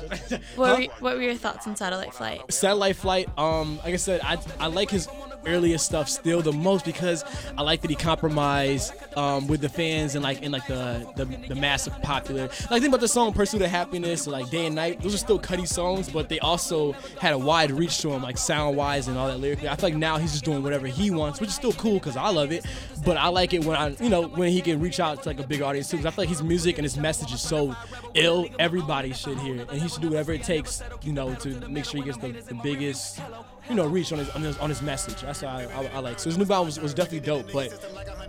what, 0.57 0.79
were, 0.79 0.85
what 1.01 1.17
were 1.17 1.23
your 1.23 1.35
thoughts 1.35 1.67
on 1.67 1.77
Satellite 1.77 2.15
Flight? 2.15 2.41
Satellite 2.51 2.97
Flight. 2.97 3.29
Um, 3.37 3.77
like 3.85 3.93
I 3.93 3.97
said, 3.97 4.23
I 4.25 4.39
I 4.59 4.69
like 4.69 4.89
his 4.89 5.07
earlier 5.47 5.79
stuff 5.79 6.09
still 6.09 6.43
the 6.43 6.53
most 6.53 6.85
because 6.85 7.25
I 7.57 7.63
like 7.63 7.81
that 7.83 7.91
he 7.91 7.97
compromised 7.97 8.93
um, 9.17 9.47
with 9.47 9.61
the 9.61 9.69
fans 9.69 10.15
and 10.15 10.23
like 10.23 10.43
in 10.43 10.53
like 10.53 10.67
the 10.67 11.07
the, 11.17 11.25
the 11.25 11.55
massive 11.55 12.01
popular. 12.03 12.43
Like 12.43 12.83
think 12.83 12.89
about 12.89 13.01
the 13.01 13.09
song 13.09 13.33
"Pursuit 13.33 13.63
of 13.63 13.71
Happiness" 13.71 14.27
or 14.27 14.31
like 14.31 14.51
"Day 14.51 14.67
and 14.67 14.75
Night." 14.75 15.01
Those 15.01 15.15
are 15.15 15.19
still 15.19 15.39
Cudi 15.39 15.67
songs, 15.67 16.09
but 16.11 16.29
they 16.29 16.39
also 16.41 16.93
had 17.21 17.33
a 17.33 17.39
wide 17.39 17.71
reach 17.71 18.01
to 18.03 18.11
him, 18.11 18.23
like 18.23 18.39
sound 18.39 18.77
wise 18.77 19.09
and 19.09 19.19
all 19.19 19.29
that 19.29 19.39
lyrically. 19.39 19.69
I 19.69 19.77
feel 19.77 19.91
like 19.91 19.97
now 19.97 20.19
he's 20.19 20.33
just 20.33 20.45
doing 20.45 20.63
whatever 20.63 20.87
he 20.87 21.11
wants, 21.11 21.41
which 21.41 21.49
is 21.49 21.55
still 21.55 21.73
cool 21.73 21.95
because 21.95 22.17
I 22.17 22.29
love 22.29 22.53
it. 22.53 22.65
But 23.05 23.17
I 23.17 23.29
like 23.29 23.53
it 23.53 23.65
when 23.65 23.77
I, 23.77 23.89
you 24.01 24.09
know, 24.09 24.29
when 24.29 24.51
he 24.51 24.61
can 24.61 24.81
reach 24.81 25.01
out 25.01 25.23
to 25.23 25.29
like 25.29 25.41
a 25.41 25.47
big 25.47 25.63
audience 25.63 25.89
too. 25.91 25.97
Because 25.97 26.13
I 26.13 26.15
feel 26.15 26.23
like 26.23 26.29
his 26.29 26.43
music 26.43 26.79
and 26.79 26.85
his 26.85 26.97
message 26.97 27.33
is 27.33 27.41
so 27.41 27.75
ill. 28.15 28.49
Everybody 28.59 29.13
should 29.13 29.39
hear 29.39 29.57
it, 29.57 29.71
and 29.71 29.81
he 29.81 29.89
should 29.89 30.03
do 30.03 30.09
whatever 30.09 30.33
it 30.33 30.43
takes, 30.43 30.83
you 31.03 31.13
know, 31.13 31.35
to 31.37 31.69
make 31.69 31.85
sure 31.85 32.01
he 32.01 32.07
gets 32.07 32.19
the, 32.19 32.33
the 32.33 32.55
biggest 32.63 33.21
you 33.69 33.77
know, 33.77 33.87
reach 33.87 34.13
on 34.13 34.19
his 34.19 34.29
on 34.31 34.43
his, 34.43 34.59
on 34.59 34.69
his 34.69 34.83
message. 34.83 35.23
That's 35.23 35.43
what 35.43 35.53
I, 35.53 35.65
I, 35.65 35.87
I 35.95 35.99
like. 36.01 36.19
So 36.19 36.29
his 36.29 36.39
new 36.39 36.45
album 36.45 36.67
was, 36.67 36.81
was 36.81 36.95
definitely 36.95 37.21
dope, 37.21 37.53
but 37.53 37.73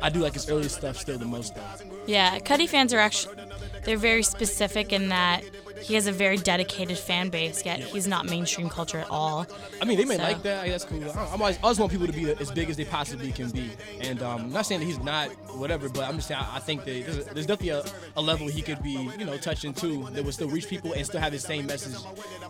I 0.01 0.09
do 0.09 0.19
like 0.19 0.33
his 0.33 0.49
earlier 0.49 0.69
stuff 0.69 0.97
still 0.97 1.17
the 1.17 1.25
most. 1.25 1.55
Though. 1.55 1.61
Yeah, 2.05 2.39
Cudi 2.39 2.67
fans 2.67 2.93
are 2.93 2.99
actually 2.99 3.35
they're 3.83 3.97
very 3.97 4.23
specific 4.23 4.93
in 4.93 5.09
that 5.09 5.43
he 5.83 5.93
has 5.95 6.07
a 6.07 6.11
very 6.11 6.37
dedicated 6.37 6.97
fan 6.97 7.29
base. 7.29 7.65
Yet 7.65 7.79
he's 7.81 8.07
not 8.07 8.25
mainstream 8.25 8.69
culture 8.69 8.97
at 8.99 9.09
all. 9.09 9.45
I 9.81 9.85
mean, 9.85 9.97
they 9.97 10.05
may 10.05 10.17
So- 10.17 10.23
like 10.23 10.43
that. 10.43 10.61
Like, 10.63 10.71
that's 10.71 10.85
cool. 10.85 11.03
I, 11.03 11.25
always, 11.31 11.57
I 11.57 11.61
always 11.63 11.79
want 11.79 11.91
people 11.91 12.07
to 12.07 12.13
be 12.13 12.31
as 12.31 12.51
big 12.51 12.69
as 12.69 12.77
they 12.77 12.85
possibly 12.85 13.31
can 13.31 13.49
be. 13.51 13.71
And 14.01 14.21
um, 14.23 14.41
I'm 14.41 14.51
not 14.51 14.65
saying 14.65 14.79
that 14.81 14.85
he's 14.85 14.99
not 14.99 15.29
whatever, 15.57 15.89
but 15.89 16.07
I'm 16.07 16.15
just 16.15 16.27
saying 16.29 16.41
I, 16.41 16.57
I 16.57 16.59
think 16.59 16.85
that 16.85 17.05
there's, 17.05 17.25
there's 17.25 17.45
definitely 17.45 17.69
a, 17.69 17.83
a 18.15 18.21
level 18.21 18.47
he 18.47 18.61
could 18.61 18.81
be, 18.81 19.09
you 19.17 19.25
know, 19.25 19.37
touching 19.37 19.73
too 19.73 20.07
that 20.11 20.23
would 20.23 20.33
still 20.33 20.49
reach 20.49 20.67
people 20.67 20.93
and 20.93 21.05
still 21.05 21.19
have 21.21 21.33
his 21.33 21.43
same 21.43 21.65
message. 21.65 21.93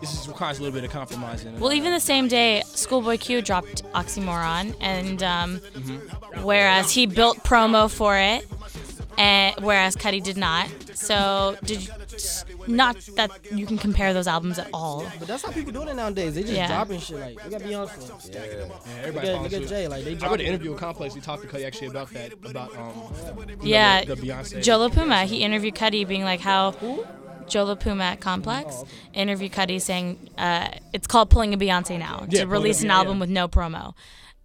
This 0.00 0.12
just 0.12 0.28
requires 0.28 0.58
a 0.58 0.62
little 0.62 0.74
bit 0.78 0.84
of 0.84 0.90
compromising. 0.92 1.58
Well, 1.58 1.72
even 1.72 1.92
the 1.92 2.00
same 2.00 2.28
day, 2.28 2.62
Schoolboy 2.66 3.18
Q 3.18 3.42
dropped 3.42 3.82
Oxymoron, 3.92 4.74
and 4.80 5.22
um, 5.22 5.60
whereas 6.42 6.90
he 6.90 7.06
built 7.06 7.38
promo 7.44 7.90
for 7.90 8.16
it, 8.18 8.46
and 9.18 9.54
whereas 9.60 9.96
Cudi 9.96 10.22
did 10.22 10.36
not. 10.36 10.68
So 10.94 11.56
did 11.64 11.84
you, 11.86 11.92
not 12.66 12.96
that 13.16 13.30
you 13.52 13.66
can 13.66 13.78
compare 13.78 14.12
those 14.14 14.26
albums 14.26 14.58
at 14.58 14.68
all. 14.72 15.06
But 15.18 15.28
that's 15.28 15.42
how 15.44 15.52
people 15.52 15.72
doing 15.72 15.88
it 15.88 15.94
nowadays. 15.94 16.34
They 16.34 16.42
just 16.42 16.54
Yeah. 16.54 16.68
dropping 16.68 17.00
shit 17.00 17.18
like 17.18 17.44
we 17.44 17.50
got 17.50 17.60
Beyonce. 17.62 18.32
Yeah. 18.34 18.44
Yeah, 18.44 18.64
Look 18.64 18.86
everybody 18.98 19.28
at, 19.28 19.34
follows 19.36 19.52
look 19.52 19.62
at 19.62 19.68
suit. 19.68 19.68
Jay, 19.68 19.88
like 19.88 20.04
they 20.04 20.16
I 20.26 20.30
read 20.30 20.40
an 20.40 20.46
interview 20.46 20.70
with 20.72 20.80
Complex. 20.80 21.14
We 21.14 21.20
talked 21.20 21.42
to 21.42 21.48
Cudi 21.48 21.64
actually 21.66 21.88
about 21.88 22.10
that, 22.12 22.32
about 22.32 22.76
um, 22.76 22.92
you 23.48 23.56
know, 23.56 23.62
Yeah, 23.62 24.04
the, 24.04 24.14
the 24.14 24.22
Beyonce. 24.28 24.62
Joe 24.62 24.88
Puma, 24.90 25.24
he 25.24 25.42
interviewed 25.42 25.74
Cudi 25.74 26.06
being 26.06 26.24
like 26.24 26.40
how 26.40 26.74
Joe 27.46 27.74
Puma 27.76 28.04
at 28.04 28.20
Complex 28.20 28.84
Interview 29.12 29.48
Cudi 29.50 29.80
saying 29.80 30.30
uh, 30.38 30.68
it's 30.92 31.06
called 31.06 31.28
pulling 31.30 31.52
a 31.52 31.58
Beyonce 31.58 31.98
now 31.98 32.26
Yeah, 32.28 32.40
to 32.42 32.46
release 32.46 32.82
an 32.82 32.90
album 32.90 33.16
yeah. 33.16 33.20
with 33.20 33.30
no 33.30 33.48
promo, 33.48 33.92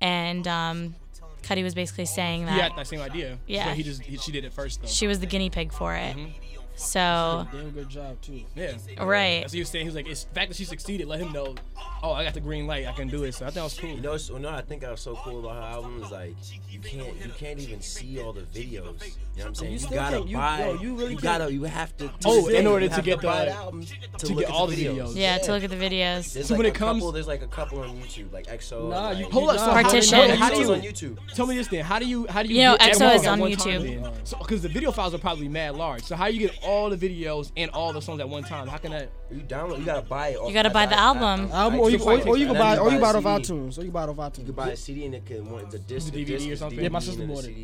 and 0.01 0.45
um, 0.47 0.95
Cudi 1.43 1.63
was 1.63 1.73
basically 1.73 2.05
saying 2.05 2.45
that. 2.45 2.51
He 2.51 2.57
that 2.57 2.71
had 2.71 2.79
that 2.79 2.87
same 2.87 2.99
idea. 3.01 3.39
Yeah. 3.47 3.65
So 3.65 3.71
he 3.71 3.83
just 3.83 4.01
he, 4.01 4.17
she 4.17 4.31
did 4.33 4.43
it 4.43 4.51
first 4.53 4.81
though. 4.81 4.87
she 4.87 5.07
was 5.07 5.19
the 5.21 5.25
guinea 5.25 5.49
pig 5.49 5.71
for 5.71 5.95
it. 5.95 6.15
Mm-hmm. 6.17 6.31
So 6.79 7.45
Damn 7.51 7.71
good 7.71 7.89
job 7.89 8.21
too. 8.21 8.41
yeah. 8.55 8.71
right, 9.03 9.41
That's 9.41 9.51
what 9.51 9.53
he 9.53 9.59
was 9.59 9.69
saying. 9.69 9.83
He 9.85 9.89
was 9.89 9.95
like, 9.95 10.07
it's 10.07 10.23
the 10.23 10.33
fact 10.33 10.49
that 10.49 10.55
she 10.55 10.63
succeeded, 10.63 11.07
let 11.07 11.19
him 11.19 11.31
know, 11.33 11.55
oh, 12.01 12.13
I 12.13 12.23
got 12.23 12.33
the 12.33 12.39
green 12.39 12.67
light, 12.67 12.87
I 12.87 12.93
can 12.93 13.09
do 13.09 13.23
it. 13.25 13.33
So 13.35 13.45
I 13.45 13.49
thought 13.49 13.55
that 13.55 13.63
was 13.63 13.77
cool. 13.79 13.89
You 13.89 14.01
know, 14.01 14.15
so, 14.17 14.37
no, 14.37 14.49
I 14.49 14.61
think 14.61 14.85
I 14.85 14.91
was 14.91 15.01
so 15.01 15.15
cool 15.23 15.39
about 15.41 15.55
her 15.55 15.61
album 15.69 16.01
is 16.01 16.09
like 16.11 16.35
you 16.69 16.79
can't 16.79 17.15
you 17.25 17.31
can't 17.37 17.59
even 17.59 17.81
see 17.81 18.21
all 18.21 18.31
the 18.31 18.41
videos. 18.43 18.71
You 18.71 18.79
know 18.79 18.93
what 19.35 19.45
I'm 19.47 19.55
saying? 19.55 19.73
You 19.73 19.79
You, 19.79 19.89
gotta 19.89 20.17
can't- 20.19 20.29
you- 20.29 20.37
buy. 20.37 20.59
yo, 20.59 20.73
you 20.81 20.95
really 20.95 21.15
gotta. 21.15 21.51
You 21.51 21.63
have 21.63 21.95
to. 21.97 22.07
to 22.07 22.13
Oh, 22.25 22.47
in 22.47 22.65
order 22.67 22.87
to 22.89 23.01
get 23.01 23.21
buy 23.21 23.45
the- 23.45 23.51
uh, 23.51 23.55
album 23.55 23.85
to, 24.17 24.25
to 24.27 24.33
get 24.35 24.49
all 24.49 24.67
the 24.67 24.75
videos. 24.75 25.15
yeah, 25.15 25.37
to 25.37 25.51
look 25.51 25.63
at 25.63 25.69
the 25.69 25.75
videos. 25.75 26.33
There's 26.33 26.47
So 26.47 26.53
like 26.53 26.57
when 26.59 26.65
it 26.67 26.75
comes- 26.75 26.99
couple, 26.99 27.11
there's 27.11 27.27
like 27.27 27.41
a 27.41 27.47
couple 27.47 27.79
on 27.81 27.89
YouTube, 27.99 28.31
like 28.31 28.47
XO. 28.47 28.89
Nah, 28.89 29.09
like, 29.09 29.17
you 29.19 29.25
Hold 29.25 29.49
up, 29.51 29.57
so 29.59 29.65
how 29.65 29.71
do 29.73 29.77
you- 29.79 29.83
Partition. 29.83 30.29
How 30.37 30.49
do 30.49 30.59
you, 30.59 30.73
on 30.73 30.81
YouTube. 30.81 31.17
Tell 31.35 31.45
me 31.47 31.55
this 31.57 31.67
then. 31.67 31.83
How 31.83 31.99
do 31.99 32.05
you 32.05 32.25
how 32.29 32.41
do 32.43 32.49
you, 32.49 32.55
You 32.55 32.63
know, 32.63 32.77
XO 32.79 33.15
is 33.15 33.27
on 33.27 33.39
YouTube. 33.39 34.39
because 34.39 34.61
the 34.61 34.69
video 34.69 34.91
files 34.91 35.13
are 35.13 35.17
probably 35.19 35.47
mad 35.49 35.75
large. 35.75 36.03
So 36.03 36.15
how 36.15 36.27
you 36.27 36.39
get 36.39 36.57
all 36.69 36.89
the 36.89 36.97
videos 36.97 37.51
and 37.57 37.71
all 37.71 37.91
the 37.93 38.01
songs 38.01 38.19
at 38.19 38.29
one 38.29 38.43
time? 38.43 38.67
How 38.67 38.77
can 38.77 38.91
that? 38.91 39.09
You 39.31 39.41
download. 39.41 39.79
You 39.79 39.85
gotta 39.85 40.01
buy 40.03 40.29
it. 40.29 40.37
Off, 40.37 40.47
You 40.47 40.53
gotta 40.53 40.69
buy 40.69 40.85
the 40.85 40.95
I- 40.97 40.99
I- 40.99 41.05
album. 41.07 41.49
I- 41.51 41.57
Album, 41.63 41.79
I 41.79 41.83
or 41.83 41.89
you, 41.89 41.99
or, 41.99 42.27
or 42.29 42.37
you 42.37 42.45
can 42.47 42.55
buy, 42.57 42.77
or 42.77 42.91
you 42.91 42.99
buy 42.99 43.09
it 43.11 43.15
off 43.15 43.23
iTunes. 43.23 43.77
Or 43.79 43.83
you 43.83 43.91
buy 43.91 44.03
it 44.03 44.09
off 44.09 44.15
You 44.17 44.21
iTunes. 44.23 44.45
could 44.45 44.55
buy 44.55 44.69
a 44.69 44.75
CD 44.75 45.05
and 45.05 45.15
it 45.15 45.25
could 45.25 45.45
want 45.49 45.71
the 45.71 45.79
disc, 45.79 46.11
The 46.13 46.23
the 46.23 46.25
DVD 46.35 46.51
or 46.51 46.55
something? 46.55 46.79
Yeah, 46.79 46.89
my 46.89 46.99
sister 46.99 47.25
bought 47.25 47.45
it. 47.45 47.55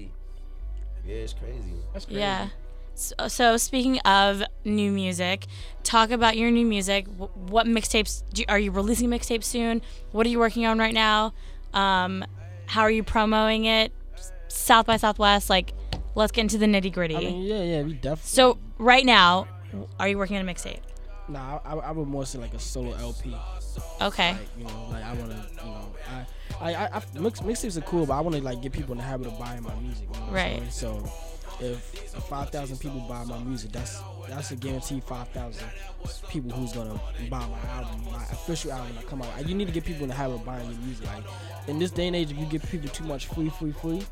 Yeah, 1.05 1.15
it's 1.15 1.33
crazy. 1.33 1.73
That's 1.93 2.05
crazy. 2.05 2.19
Yeah. 2.19 2.47
So, 2.95 3.13
so 3.27 3.57
speaking 3.57 3.99
of 3.99 4.41
new 4.63 4.89
music, 4.91 5.45
talk 5.83 6.11
about 6.11 6.37
your 6.37 6.49
new 6.49 6.65
music. 6.65 7.05
What 7.07 7.67
mixtapes 7.67 8.23
do 8.33 8.41
you, 8.41 8.45
are 8.49 8.57
you 8.57 8.71
releasing 8.71 9.09
mixtapes 9.09 9.43
soon? 9.43 9.81
What 10.13 10.25
are 10.25 10.29
you 10.29 10.39
working 10.39 10.65
on 10.65 10.79
right 10.79 10.93
now? 10.93 11.33
Um, 11.73 12.23
how 12.67 12.81
are 12.81 12.91
you 12.91 13.03
promoting 13.03 13.65
it? 13.65 13.91
South 14.47 14.85
by 14.85 14.95
Southwest, 14.97 15.49
like, 15.49 15.73
let's 16.15 16.31
get 16.31 16.41
into 16.41 16.57
the 16.57 16.65
nitty 16.65 16.93
gritty. 16.93 17.15
I 17.17 17.19
mean, 17.19 17.41
yeah, 17.43 17.61
yeah, 17.63 17.81
we 17.83 17.93
definitely. 17.93 18.21
so 18.23 18.57
right 18.77 19.05
now, 19.05 19.47
are 19.99 20.07
you 20.07 20.17
working 20.17 20.37
on 20.37 20.47
a 20.47 20.51
mixtape? 20.51 20.79
nah, 21.27 21.59
I, 21.65 21.73
I 21.75 21.91
would 21.91 22.07
more 22.07 22.25
say 22.25 22.39
like 22.39 22.53
a 22.53 22.59
solo 22.59 22.93
LP. 22.93 23.35
Okay. 24.01 24.31
Like 24.31 24.39
you 24.57 24.63
know, 24.65 24.87
like 24.91 25.03
I 25.03 25.13
wanna, 25.13 25.45
you 25.51 25.65
know, 25.65 25.91
I, 26.09 26.71
I, 26.71 26.75
I, 26.75 26.97
I 26.97 27.19
mix 27.19 27.41
mixtapes 27.41 27.77
are 27.77 27.81
cool, 27.81 28.05
but 28.05 28.13
I 28.13 28.21
wanna 28.21 28.39
like 28.39 28.61
get 28.61 28.71
people 28.71 28.93
in 28.93 28.99
the 28.99 29.03
habit 29.03 29.27
of 29.27 29.39
buying 29.39 29.63
my 29.63 29.73
music. 29.75 30.07
You 30.13 30.19
know 30.19 30.31
Right. 30.31 30.61
So. 30.71 31.03
If, 31.57 31.93
if 32.13 32.23
5,000 32.25 32.79
people 32.79 32.99
buy 33.07 33.23
my 33.23 33.39
music, 33.39 33.71
that's 33.71 34.01
that's 34.27 34.51
a 34.51 34.57
guarantee 34.57 34.99
5,000 34.99 35.65
people 36.27 36.51
who's 36.51 36.73
gonna 36.73 36.99
buy 37.29 37.47
my 37.47 37.69
album, 37.69 38.03
my 38.11 38.21
official 38.23 38.73
album 38.73 38.93
that 38.95 39.07
come 39.07 39.21
out. 39.21 39.47
You 39.47 39.55
need 39.55 39.67
to 39.67 39.73
get 39.73 39.85
people 39.85 40.03
in 40.03 40.09
the 40.09 40.15
habit 40.15 40.33
of 40.33 40.45
buying 40.45 40.69
your 40.69 40.81
music. 40.81 41.05
Like 41.05 41.23
in 41.69 41.79
this 41.79 41.91
day 41.91 42.07
and 42.07 42.15
age, 42.17 42.29
if 42.29 42.37
you 42.37 42.45
give 42.47 42.61
people 42.63 42.89
too 42.89 43.05
much 43.05 43.27
free, 43.27 43.47
free, 43.47 43.71
free, 43.71 44.03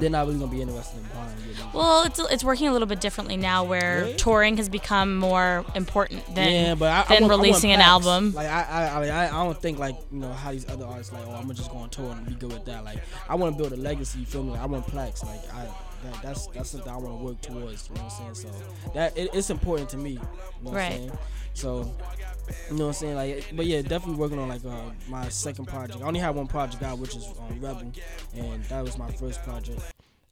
they're 0.00 0.10
not 0.10 0.26
really 0.26 0.38
gonna 0.38 0.50
be 0.50 0.62
interested 0.62 0.98
in 0.98 1.04
buying 1.14 1.36
music. 1.44 1.64
Well, 1.74 2.04
it's 2.04 2.18
it's 2.18 2.44
working 2.44 2.68
a 2.68 2.72
little 2.72 2.86
bit 2.88 3.00
differently 3.00 3.36
now, 3.36 3.64
where 3.64 4.12
touring 4.14 4.56
has 4.56 4.68
become 4.68 5.16
more 5.16 5.64
important 5.74 6.34
than 6.34 6.52
yeah, 6.52 6.74
but 6.74 6.90
I, 6.90 7.14
than 7.14 7.24
I 7.24 7.26
want 7.26 7.40
releasing 7.40 7.72
an 7.72 7.80
album. 7.80 8.32
Like 8.34 8.46
I, 8.46 8.62
I, 8.88 9.26
I, 9.26 9.44
don't 9.44 9.60
think 9.60 9.78
like 9.78 9.96
you 10.10 10.20
know 10.20 10.32
how 10.32 10.52
these 10.52 10.68
other 10.68 10.86
artists 10.86 11.12
like, 11.12 11.22
oh, 11.26 11.32
I'm 11.32 11.42
gonna 11.42 11.54
just 11.54 11.70
go 11.70 11.78
on 11.78 11.90
tour 11.90 12.10
and 12.12 12.26
be 12.26 12.34
good 12.34 12.52
with 12.52 12.64
that. 12.66 12.84
Like 12.84 12.98
I 13.28 13.34
want 13.34 13.56
to 13.56 13.62
build 13.62 13.72
a 13.72 13.76
legacy. 13.76 14.20
You 14.20 14.26
feel 14.26 14.42
me? 14.42 14.50
Like, 14.52 14.60
I 14.60 14.66
want 14.66 14.86
plaques. 14.86 15.22
Like 15.22 15.40
I, 15.54 15.66
that, 16.04 16.22
that's 16.22 16.46
that's 16.48 16.70
something 16.70 16.90
I 16.92 16.96
want 16.96 17.18
to 17.18 17.24
work 17.24 17.40
towards. 17.40 17.88
You 17.88 17.96
know 17.96 18.02
what 18.02 18.12
I'm 18.20 18.34
saying? 18.34 18.52
So 18.52 18.90
that 18.94 19.16
it, 19.16 19.30
it's 19.32 19.50
important 19.50 19.88
to 19.90 19.96
me. 19.96 20.10
You 20.10 20.18
know 20.18 20.26
what 20.62 20.74
Right. 20.74 20.92
I'm 20.92 20.98
saying? 20.98 21.18
So. 21.54 21.94
You 22.70 22.76
know 22.76 22.84
what 22.84 22.88
I'm 22.88 22.92
saying? 22.94 23.14
Like, 23.14 23.44
but 23.54 23.66
yeah, 23.66 23.82
definitely 23.82 24.16
working 24.16 24.38
on 24.38 24.48
like 24.48 24.64
uh, 24.64 24.90
my 25.08 25.28
second 25.28 25.66
project. 25.66 26.02
I 26.02 26.06
only 26.06 26.20
have 26.20 26.36
one 26.36 26.46
project 26.46 26.82
out, 26.82 26.98
which 26.98 27.16
is 27.16 27.26
um, 27.38 27.60
Rebel, 27.60 27.92
and 28.34 28.64
that 28.64 28.82
was 28.84 28.98
my 28.98 29.10
first 29.12 29.42
project. 29.42 29.80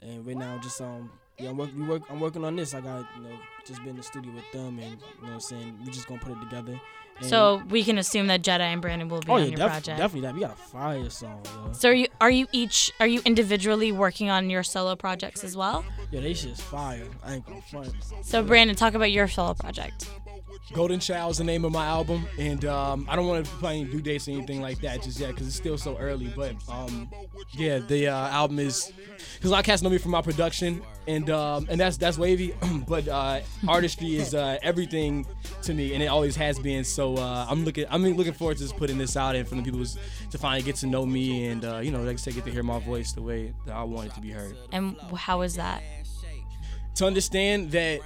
And 0.00 0.26
right 0.26 0.36
now, 0.36 0.58
just 0.58 0.80
um, 0.80 1.10
yeah, 1.38 1.50
I'm 1.50 1.56
working. 1.56 1.80
We 1.80 1.86
work. 1.86 2.02
I'm 2.10 2.20
working 2.20 2.44
on 2.44 2.56
this. 2.56 2.74
I 2.74 2.80
got 2.80 3.06
you 3.16 3.22
know 3.22 3.38
just 3.66 3.80
been 3.80 3.90
in 3.90 3.96
the 3.96 4.02
studio 4.02 4.32
with 4.32 4.50
them, 4.52 4.78
and 4.78 4.90
you 4.92 4.96
know 4.96 4.96
what 5.22 5.30
I'm 5.32 5.40
saying. 5.40 5.78
We 5.84 5.90
just 5.90 6.06
gonna 6.08 6.20
put 6.20 6.32
it 6.32 6.40
together. 6.40 6.72
And- 7.18 7.28
So 7.28 7.62
we 7.68 7.84
can 7.84 7.98
assume 7.98 8.26
that 8.28 8.42
Jedi 8.42 8.60
and 8.60 8.80
Brandon 8.80 9.08
will 9.08 9.20
be 9.20 9.30
oh 9.30 9.34
on 9.34 9.40
yeah, 9.42 9.46
your 9.48 9.56
def- 9.58 9.70
project. 9.70 9.98
definitely 9.98 10.20
that. 10.22 10.34
We 10.34 10.40
got 10.40 10.52
a 10.52 10.56
fire 10.56 11.10
song, 11.10 11.42
yo. 11.44 11.72
So 11.72 11.90
are 11.90 11.94
you 11.94 12.08
are 12.20 12.30
you 12.30 12.46
each 12.52 12.90
are 13.00 13.06
you 13.06 13.20
individually 13.24 13.92
working 13.92 14.30
on 14.30 14.48
your 14.50 14.62
solo 14.62 14.96
projects 14.96 15.44
as 15.44 15.54
well? 15.56 15.84
Yeah, 16.10 16.20
they 16.20 16.32
shit's 16.34 16.60
fire. 16.62 17.04
I 17.22 17.34
ain't 17.34 17.46
gonna 17.46 17.60
front. 17.62 17.92
So 18.22 18.42
Brandon, 18.42 18.74
talk 18.74 18.94
about 18.94 19.12
your 19.12 19.28
solo 19.28 19.54
project. 19.54 20.08
Golden 20.72 21.00
Child 21.00 21.32
is 21.32 21.38
the 21.38 21.44
name 21.44 21.64
of 21.64 21.72
my 21.72 21.86
album, 21.86 22.26
and 22.38 22.64
um, 22.64 23.06
I 23.08 23.16
don't 23.16 23.26
want 23.26 23.44
to 23.44 23.52
play 23.52 23.80
any 23.80 23.84
due 23.90 24.00
dates 24.00 24.28
or 24.28 24.32
anything 24.32 24.60
like 24.60 24.80
that 24.80 25.02
just 25.02 25.20
yet 25.20 25.30
because 25.30 25.46
it's 25.46 25.56
still 25.56 25.78
so 25.78 25.96
early. 25.98 26.32
But 26.34 26.56
um, 26.68 27.10
yeah, 27.52 27.78
the 27.78 28.08
uh, 28.08 28.28
album 28.28 28.58
is 28.58 28.92
because 29.34 29.50
a 29.50 29.52
lot 29.52 29.60
of 29.60 29.66
cats 29.66 29.82
know 29.82 29.90
me 29.90 29.98
from 29.98 30.12
my 30.12 30.22
production, 30.22 30.82
and 31.06 31.28
um, 31.30 31.66
and 31.70 31.80
that's 31.80 31.96
that's 31.96 32.18
wavy. 32.18 32.54
but 32.88 33.06
uh, 33.08 33.40
artistry 33.68 34.16
is 34.16 34.34
uh, 34.34 34.58
everything 34.62 35.26
to 35.62 35.74
me, 35.74 35.94
and 35.94 36.02
it 36.02 36.06
always 36.06 36.36
has 36.36 36.58
been. 36.58 36.84
So 36.84 37.16
uh, 37.16 37.46
I'm 37.48 37.64
looking 37.64 37.86
I'm 37.90 38.04
looking 38.04 38.32
forward 38.32 38.56
to 38.58 38.62
just 38.62 38.76
putting 38.76 38.98
this 38.98 39.16
out 39.16 39.34
and 39.34 39.46
for 39.46 39.54
the 39.54 39.62
people 39.62 39.84
to 39.84 40.38
finally 40.38 40.62
get 40.62 40.76
to 40.76 40.86
know 40.86 41.04
me, 41.04 41.46
and 41.46 41.64
uh, 41.64 41.78
you 41.78 41.90
know, 41.90 42.02
like 42.02 42.14
I 42.14 42.16
said, 42.16 42.34
get 42.34 42.44
to 42.44 42.50
hear 42.50 42.62
my 42.62 42.78
voice 42.78 43.12
the 43.12 43.22
way 43.22 43.54
that 43.66 43.74
I 43.74 43.82
want 43.82 44.08
it 44.08 44.14
to 44.14 44.20
be 44.20 44.30
heard. 44.30 44.56
And 44.72 44.96
how 45.14 45.42
is 45.42 45.56
that? 45.56 45.82
to 46.96 47.06
understand 47.06 47.70
that, 47.72 48.00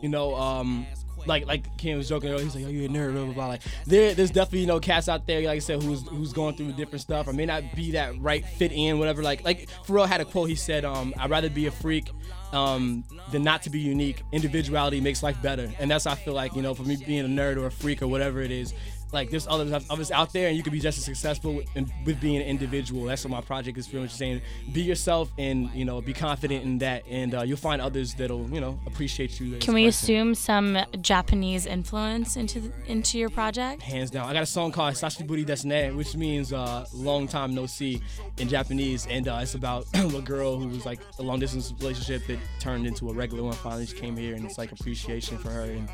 you 0.00 0.08
know, 0.08 0.34
um, 0.34 0.86
like 1.26 1.46
like 1.46 1.76
Ken 1.76 1.96
was 1.96 2.08
joking 2.08 2.30
earlier, 2.30 2.44
he's 2.44 2.54
like, 2.54 2.64
"Oh, 2.64 2.68
you're 2.68 2.86
a 2.86 2.88
nerd." 2.88 3.12
Blah 3.12 3.24
blah 3.24 3.34
blah. 3.34 3.46
Like 3.48 3.62
there, 3.86 4.14
there's 4.14 4.30
definitely 4.30 4.60
you 4.60 4.66
know 4.66 4.80
cats 4.80 5.08
out 5.08 5.26
there, 5.26 5.40
like 5.42 5.56
I 5.56 5.58
said, 5.58 5.82
who's 5.82 6.06
who's 6.08 6.32
going 6.32 6.56
through 6.56 6.72
different 6.72 7.00
stuff. 7.00 7.28
I 7.28 7.32
may 7.32 7.46
not 7.46 7.62
be 7.74 7.92
that 7.92 8.20
right 8.20 8.44
fit 8.44 8.72
in, 8.72 8.98
whatever. 8.98 9.22
Like 9.22 9.44
like 9.44 9.68
Pharrell 9.86 10.06
had 10.06 10.20
a 10.20 10.24
quote. 10.24 10.48
He 10.48 10.54
said, 10.54 10.84
um, 10.84 11.14
"I'd 11.18 11.30
rather 11.30 11.50
be 11.50 11.66
a 11.66 11.70
freak." 11.70 12.10
Um, 12.52 13.04
than 13.30 13.42
not 13.42 13.62
to 13.62 13.70
be 13.70 13.80
unique. 13.80 14.22
Individuality 14.30 15.00
makes 15.00 15.22
life 15.22 15.40
better, 15.40 15.72
and 15.78 15.90
that's 15.90 16.04
how 16.04 16.12
I 16.12 16.16
feel 16.16 16.34
like 16.34 16.54
you 16.54 16.60
know, 16.60 16.74
for 16.74 16.82
me 16.82 16.96
being 16.96 17.24
a 17.24 17.28
nerd 17.28 17.56
or 17.56 17.64
a 17.64 17.70
freak 17.70 18.02
or 18.02 18.08
whatever 18.08 18.42
it 18.42 18.50
is, 18.50 18.74
like 19.12 19.30
there's 19.30 19.46
others 19.46 19.84
others 19.90 20.10
out 20.10 20.32
there, 20.32 20.48
and 20.48 20.56
you 20.56 20.62
could 20.62 20.72
be 20.72 20.80
just 20.80 20.98
as 20.98 21.04
successful 21.04 21.54
with, 21.54 21.76
in, 21.76 21.90
with 22.04 22.20
being 22.20 22.36
an 22.36 22.42
individual. 22.42 23.04
That's 23.04 23.24
what 23.24 23.30
my 23.30 23.40
project 23.40 23.78
is 23.78 23.86
pretty 23.86 24.04
much 24.04 24.12
saying. 24.12 24.40
Be 24.72 24.82
yourself, 24.82 25.30
and 25.38 25.70
you 25.74 25.84
know, 25.84 26.00
be 26.00 26.12
confident 26.12 26.64
in 26.64 26.78
that, 26.78 27.04
and 27.08 27.34
uh, 27.34 27.42
you'll 27.42 27.56
find 27.56 27.80
others 27.82 28.14
that'll 28.14 28.48
you 28.50 28.60
know 28.60 28.78
appreciate 28.86 29.38
you. 29.40 29.58
Can 29.58 29.74
we 29.74 29.86
assume 29.86 30.34
some 30.34 30.78
Japanese 31.00 31.66
influence 31.66 32.36
into 32.36 32.60
the, 32.60 32.72
into 32.86 33.18
your 33.18 33.30
project? 33.30 33.82
Hands 33.82 34.10
down. 34.10 34.28
I 34.28 34.32
got 34.32 34.42
a 34.42 34.46
song 34.46 34.72
called 34.72 34.94
Sashiburi 34.94 35.44
Desune, 35.44 35.96
which 35.96 36.16
means 36.16 36.52
uh, 36.52 36.86
long 36.94 37.28
time 37.28 37.54
no 37.54 37.66
see 37.66 38.00
in 38.38 38.48
Japanese. 38.48 39.06
And 39.06 39.28
uh, 39.28 39.40
it's 39.42 39.54
about 39.54 39.86
a 39.94 40.22
girl 40.22 40.58
who 40.58 40.68
was 40.68 40.86
like 40.86 41.00
a 41.18 41.22
long 41.22 41.38
distance 41.40 41.72
relationship 41.80 42.26
that 42.28 42.38
turned 42.60 42.86
into 42.86 43.10
a 43.10 43.12
regular 43.12 43.42
one. 43.42 43.54
Finally, 43.54 43.86
she 43.86 43.96
came 43.96 44.16
here 44.16 44.34
and 44.34 44.44
it's 44.44 44.58
like 44.58 44.72
appreciation 44.72 45.38
for 45.38 45.50
her. 45.50 45.62
And 45.62 45.88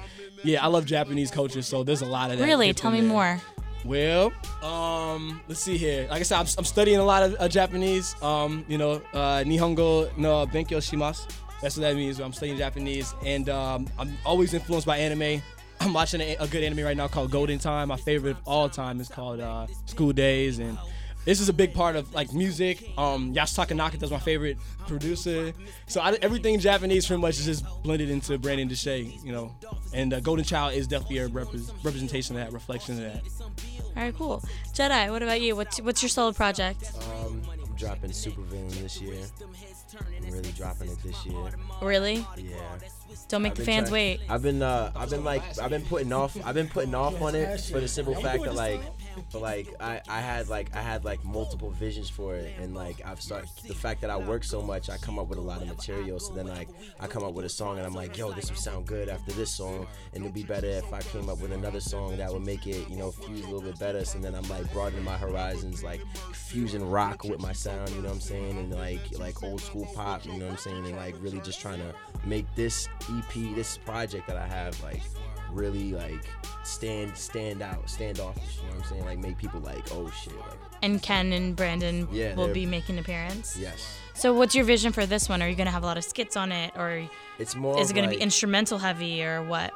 yeah, 0.44 0.64
I 0.64 0.68
love 0.68 0.86
Japanese 0.86 1.30
culture, 1.30 1.62
so 1.62 1.82
there's 1.82 2.02
a 2.02 2.06
lot 2.06 2.30
of 2.30 2.38
that. 2.38 2.44
Really? 2.44 2.72
Tell 2.72 2.90
me. 2.90 3.07
More. 3.08 3.40
Well, 3.84 4.32
um, 4.62 5.40
let's 5.48 5.60
see 5.60 5.76
here. 5.76 6.06
Like 6.10 6.20
I 6.20 6.22
said, 6.24 6.38
I'm, 6.38 6.46
I'm 6.58 6.64
studying 6.64 6.98
a 6.98 7.04
lot 7.04 7.22
of 7.22 7.36
uh, 7.38 7.48
Japanese. 7.48 8.20
Um, 8.22 8.64
you 8.68 8.76
know, 8.76 9.02
uh, 9.12 9.44
Nihongo 9.44 10.16
no 10.16 10.46
Benkyo 10.46 10.78
shimasu. 10.78 11.28
That's 11.62 11.76
what 11.76 11.82
that 11.82 11.96
means. 11.96 12.20
I'm 12.20 12.32
studying 12.32 12.58
Japanese, 12.58 13.14
and 13.24 13.48
um, 13.48 13.88
I'm 13.98 14.16
always 14.24 14.54
influenced 14.54 14.86
by 14.86 14.98
anime. 14.98 15.42
I'm 15.80 15.92
watching 15.92 16.20
a, 16.20 16.36
a 16.36 16.48
good 16.48 16.64
anime 16.64 16.84
right 16.84 16.96
now 16.96 17.08
called 17.08 17.30
Golden 17.30 17.58
Time. 17.58 17.88
My 17.88 17.96
favorite 17.96 18.32
of 18.32 18.38
all 18.46 18.68
time 18.68 19.00
is 19.00 19.08
called 19.08 19.40
uh, 19.40 19.66
School 19.86 20.12
Days, 20.12 20.58
and 20.58 20.76
this 21.28 21.40
is 21.40 21.50
a 21.50 21.52
big 21.52 21.74
part 21.74 21.94
of 21.94 22.14
like 22.14 22.32
music. 22.32 22.90
Um, 22.96 23.34
Yasutaka 23.34 23.76
Nakata's 23.76 24.10
my 24.10 24.18
favorite 24.18 24.56
producer. 24.86 25.52
So 25.86 26.00
I, 26.00 26.12
everything 26.22 26.58
Japanese 26.58 27.06
pretty 27.06 27.20
much 27.20 27.38
is 27.38 27.44
just 27.44 27.82
blended 27.82 28.08
into 28.08 28.38
Brandun 28.38 28.70
Deshay, 28.70 29.22
you 29.22 29.32
know. 29.32 29.54
And 29.92 30.14
uh, 30.14 30.20
Golden 30.20 30.42
Child 30.42 30.72
is 30.72 30.86
definitely 30.86 31.18
a 31.18 31.28
repres 31.28 31.70
representation 31.84 32.34
of 32.34 32.42
that, 32.42 32.52
reflection 32.54 32.94
of 32.94 33.12
that. 33.12 33.22
All 33.94 34.02
right, 34.04 34.16
cool. 34.16 34.42
Jedi, 34.72 35.10
what 35.10 35.22
about 35.22 35.42
you? 35.42 35.54
What's 35.54 35.78
what's 35.82 36.02
your 36.02 36.08
solo 36.08 36.32
project? 36.32 36.90
Um, 37.12 37.42
I'm 37.52 37.76
dropping 37.76 38.10
Supervillain 38.10 38.80
this 38.80 38.98
year. 39.02 39.22
I'm 40.24 40.32
really 40.32 40.52
dropping 40.52 40.88
it 40.90 41.02
this 41.02 41.26
year. 41.26 41.36
Really? 41.82 42.26
Yeah. 42.38 42.56
Don't 43.28 43.42
make 43.42 43.52
I've 43.52 43.58
the 43.58 43.64
fans 43.64 43.90
trying- 43.90 43.92
wait. 43.92 44.20
I've 44.30 44.42
been 44.42 44.62
uh 44.62 44.92
I've 44.96 45.10
been 45.10 45.24
like 45.24 45.42
I've 45.58 45.70
been 45.70 45.84
putting 45.84 46.10
off 46.10 46.38
I've 46.42 46.54
been 46.54 46.68
putting 46.68 46.94
off 46.94 47.20
on 47.20 47.34
it 47.34 47.60
for 47.60 47.80
the 47.80 47.88
simple 47.88 48.14
fact 48.14 48.44
that 48.44 48.54
like 48.54 48.80
but 49.32 49.42
like 49.42 49.74
I, 49.80 50.00
I 50.08 50.20
had 50.20 50.48
like 50.48 50.74
I 50.74 50.80
had 50.80 51.04
like 51.04 51.24
multiple 51.24 51.70
visions 51.70 52.08
for 52.08 52.34
it, 52.34 52.54
and 52.60 52.74
like 52.74 53.00
I've 53.04 53.20
started 53.20 53.48
the 53.66 53.74
fact 53.74 54.00
that 54.00 54.10
I 54.10 54.16
work 54.16 54.44
so 54.44 54.62
much, 54.62 54.90
I 54.90 54.96
come 54.98 55.18
up 55.18 55.28
with 55.28 55.38
a 55.38 55.42
lot 55.42 55.62
of 55.62 55.68
material. 55.68 56.18
So 56.18 56.34
then 56.34 56.46
like 56.46 56.68
I 57.00 57.06
come 57.06 57.24
up 57.24 57.34
with 57.34 57.44
a 57.44 57.48
song, 57.48 57.78
and 57.78 57.86
I'm 57.86 57.94
like, 57.94 58.16
yo, 58.16 58.32
this 58.32 58.50
would 58.50 58.58
sound 58.58 58.86
good 58.86 59.08
after 59.08 59.32
this 59.32 59.52
song, 59.52 59.86
and 60.14 60.24
it'd 60.24 60.34
be 60.34 60.42
better 60.42 60.66
if 60.66 60.92
I 60.92 61.00
came 61.00 61.28
up 61.28 61.40
with 61.40 61.52
another 61.52 61.80
song 61.80 62.16
that 62.16 62.32
would 62.32 62.44
make 62.44 62.66
it, 62.66 62.88
you 62.88 62.96
know, 62.96 63.10
fuse 63.10 63.44
a 63.44 63.48
little 63.48 63.62
bit 63.62 63.78
better. 63.78 64.04
So 64.04 64.18
then 64.18 64.34
I'm 64.34 64.48
like 64.48 64.72
broadening 64.72 65.04
my 65.04 65.16
horizons, 65.16 65.82
like 65.82 66.00
fusing 66.32 66.88
rock 66.88 67.24
with 67.24 67.40
my 67.40 67.52
sound, 67.52 67.90
you 67.90 68.02
know 68.02 68.08
what 68.08 68.14
I'm 68.14 68.20
saying, 68.20 68.58
and 68.58 68.74
like 68.74 69.18
like 69.18 69.42
old 69.42 69.60
school 69.60 69.86
pop, 69.94 70.24
you 70.24 70.32
know 70.32 70.46
what 70.46 70.52
I'm 70.52 70.58
saying, 70.58 70.86
and 70.86 70.96
like 70.96 71.14
really 71.20 71.40
just 71.40 71.60
trying 71.60 71.80
to 71.80 71.94
make 72.24 72.46
this 72.54 72.88
EP, 73.10 73.54
this 73.54 73.78
project 73.78 74.26
that 74.26 74.36
I 74.36 74.46
have, 74.46 74.80
like 74.82 75.02
really 75.52 75.92
like 75.92 76.24
stand 76.64 77.16
stand 77.16 77.62
out, 77.62 77.88
stand 77.88 78.20
off. 78.20 78.36
You 78.36 78.68
know 78.68 78.76
what 78.76 78.84
I'm 78.84 78.90
saying? 78.90 79.04
Like 79.04 79.18
make 79.18 79.38
people 79.38 79.60
like, 79.60 79.84
oh 79.92 80.10
shit, 80.10 80.36
like 80.38 80.58
And 80.82 81.02
Ken 81.02 81.32
and 81.32 81.54
Brandon 81.56 82.06
Yeah, 82.12 82.34
will 82.34 82.52
be 82.52 82.66
making 82.66 82.96
an 82.96 83.00
appearance. 83.00 83.56
yes. 83.58 83.98
So 84.14 84.32
what's 84.34 84.54
your 84.54 84.64
vision 84.64 84.92
for 84.92 85.06
this 85.06 85.28
one? 85.28 85.42
Are 85.42 85.48
you 85.48 85.54
gonna 85.54 85.70
have 85.70 85.82
a 85.84 85.86
lot 85.86 85.96
of 85.98 86.04
skits 86.04 86.36
on 86.36 86.50
it, 86.52 86.72
or 86.76 87.08
It's 87.38 87.54
more. 87.54 87.80
is 87.80 87.90
it 87.90 87.94
gonna 87.94 88.08
like, 88.08 88.16
be 88.18 88.22
instrumental 88.22 88.78
heavy, 88.78 89.22
or 89.24 89.42
what? 89.42 89.72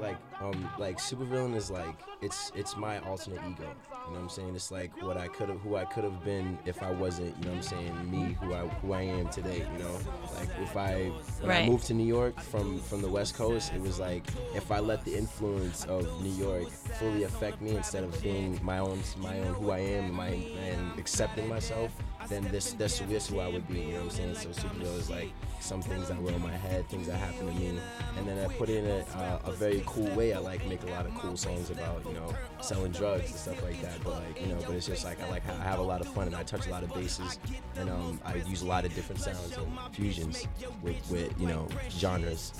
Like 0.00 0.16
um 0.40 0.68
like 0.78 0.98
supervillain 0.98 1.54
is 1.54 1.70
like 1.70 1.98
it's 2.22 2.52
it's 2.54 2.76
my 2.76 2.98
alternate 3.00 3.40
ego 3.50 3.62
you 3.62 3.66
know 3.66 4.12
what 4.12 4.20
i'm 4.20 4.28
saying 4.28 4.54
it's 4.54 4.70
like 4.70 4.90
what 5.02 5.16
i 5.16 5.26
could 5.28 5.48
have 5.48 5.60
who 5.60 5.76
i 5.76 5.84
could 5.84 6.04
have 6.04 6.24
been 6.24 6.58
if 6.66 6.82
i 6.82 6.90
wasn't 6.90 7.36
you 7.38 7.44
know 7.44 7.50
what 7.50 7.56
i'm 7.56 7.62
saying 7.62 8.10
me 8.10 8.36
who 8.40 8.54
i 8.54 8.58
who 8.80 8.92
i 8.92 9.02
am 9.02 9.28
today 9.28 9.64
you 9.72 9.78
know 9.82 9.98
like 10.36 10.48
if 10.60 10.76
i 10.76 10.94
when 11.40 11.48
Right. 11.50 11.64
i 11.64 11.68
moved 11.68 11.86
to 11.86 11.94
new 11.94 12.06
york 12.06 12.38
from 12.40 12.78
from 12.80 13.02
the 13.02 13.08
west 13.08 13.34
coast 13.34 13.72
it 13.74 13.80
was 13.80 13.98
like 13.98 14.24
if 14.54 14.70
i 14.70 14.78
let 14.78 15.04
the 15.04 15.16
influence 15.16 15.84
of 15.86 16.02
new 16.22 16.32
york 16.44 16.68
fully 16.70 17.24
affect 17.24 17.60
me 17.60 17.76
instead 17.76 18.04
of 18.04 18.20
being 18.22 18.58
my 18.62 18.78
own 18.78 19.00
my 19.18 19.38
own 19.40 19.54
who 19.54 19.70
i 19.70 19.78
am 19.78 20.04
and 20.06 20.14
my 20.14 20.28
and 20.28 20.98
accepting 20.98 21.48
myself 21.48 21.90
then 22.28 22.46
this 22.50 22.72
this 22.74 22.98
this 23.00 23.28
who 23.28 23.40
i 23.40 23.48
would 23.48 23.66
be 23.68 23.80
you 23.80 23.86
know 23.92 24.04
what 24.04 24.04
i'm 24.04 24.10
saying 24.10 24.34
so 24.34 24.48
supervillain 24.48 24.98
is 24.98 25.10
like 25.10 25.30
some 25.60 25.82
things 25.82 26.08
that 26.08 26.20
were 26.22 26.30
in 26.30 26.42
my 26.42 26.56
head 26.56 26.88
things 26.88 27.06
that 27.06 27.16
happened 27.16 27.48
to 27.48 27.54
me 27.60 27.78
and 28.16 28.26
then 28.26 28.38
i 28.38 28.52
put 28.54 28.68
it 28.68 28.84
in 28.84 28.86
a, 28.86 29.40
a 29.44 29.52
very 29.52 29.82
cool 29.86 30.08
way 30.14 30.32
i 30.32 30.38
like 30.38 30.64
make 30.66 30.82
a 30.82 30.86
lot 30.86 31.06
of 31.06 31.14
cool 31.14 31.36
songs 31.36 31.70
about 31.70 32.04
you 32.06 32.12
know 32.14 32.32
selling 32.60 32.92
drugs 32.92 33.30
and 33.30 33.38
stuff 33.38 33.62
like 33.62 33.80
that 33.82 34.02
but 34.04 34.14
like 34.14 34.40
you 34.40 34.46
know 34.48 34.58
but 34.66 34.74
it's 34.74 34.86
just 34.86 35.04
like 35.04 35.20
i 35.22 35.28
like 35.30 35.42
i 35.48 35.64
have 35.64 35.78
a 35.78 35.82
lot 35.82 36.00
of 36.00 36.08
fun 36.08 36.26
and 36.26 36.36
i 36.36 36.42
touch 36.42 36.66
a 36.66 36.70
lot 36.70 36.82
of 36.82 36.92
bases 36.94 37.38
and 37.76 37.88
um, 37.90 38.20
i 38.24 38.34
use 38.34 38.62
a 38.62 38.66
lot 38.66 38.84
of 38.84 38.94
different 38.94 39.20
sounds 39.20 39.56
and 39.56 39.94
fusions 39.94 40.46
with 40.82 41.10
with 41.10 41.40
you 41.40 41.46
know 41.46 41.66
genres 41.90 42.52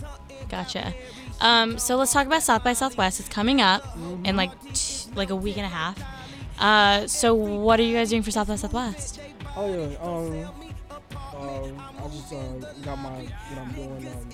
Gotcha. 0.48 0.94
Um, 1.40 1.78
so 1.78 1.96
let's 1.96 2.12
talk 2.12 2.26
about 2.26 2.42
South 2.42 2.64
by 2.64 2.72
Southwest. 2.72 3.20
It's 3.20 3.28
coming 3.28 3.60
up 3.60 3.84
in 4.24 4.36
like 4.36 4.50
like 5.14 5.30
a 5.30 5.36
week 5.36 5.56
and 5.56 5.66
a 5.66 5.68
half. 5.68 5.98
Uh, 6.58 7.06
so 7.06 7.34
what 7.34 7.78
are 7.78 7.82
you 7.82 7.96
guys 7.96 8.10
doing 8.10 8.22
for 8.22 8.30
South 8.30 8.48
by 8.48 8.56
Southwest? 8.56 9.20
Oh 9.60 9.66
yeah. 9.66 9.96
Um. 10.00 10.68
Um. 11.36 11.82
I 11.98 12.08
just 12.08 12.32
um 12.32 12.60
got 12.84 12.96
my 12.98 13.10
what 13.10 13.58
I'm 13.58 13.72
doing. 13.72 14.06
Um. 14.06 14.28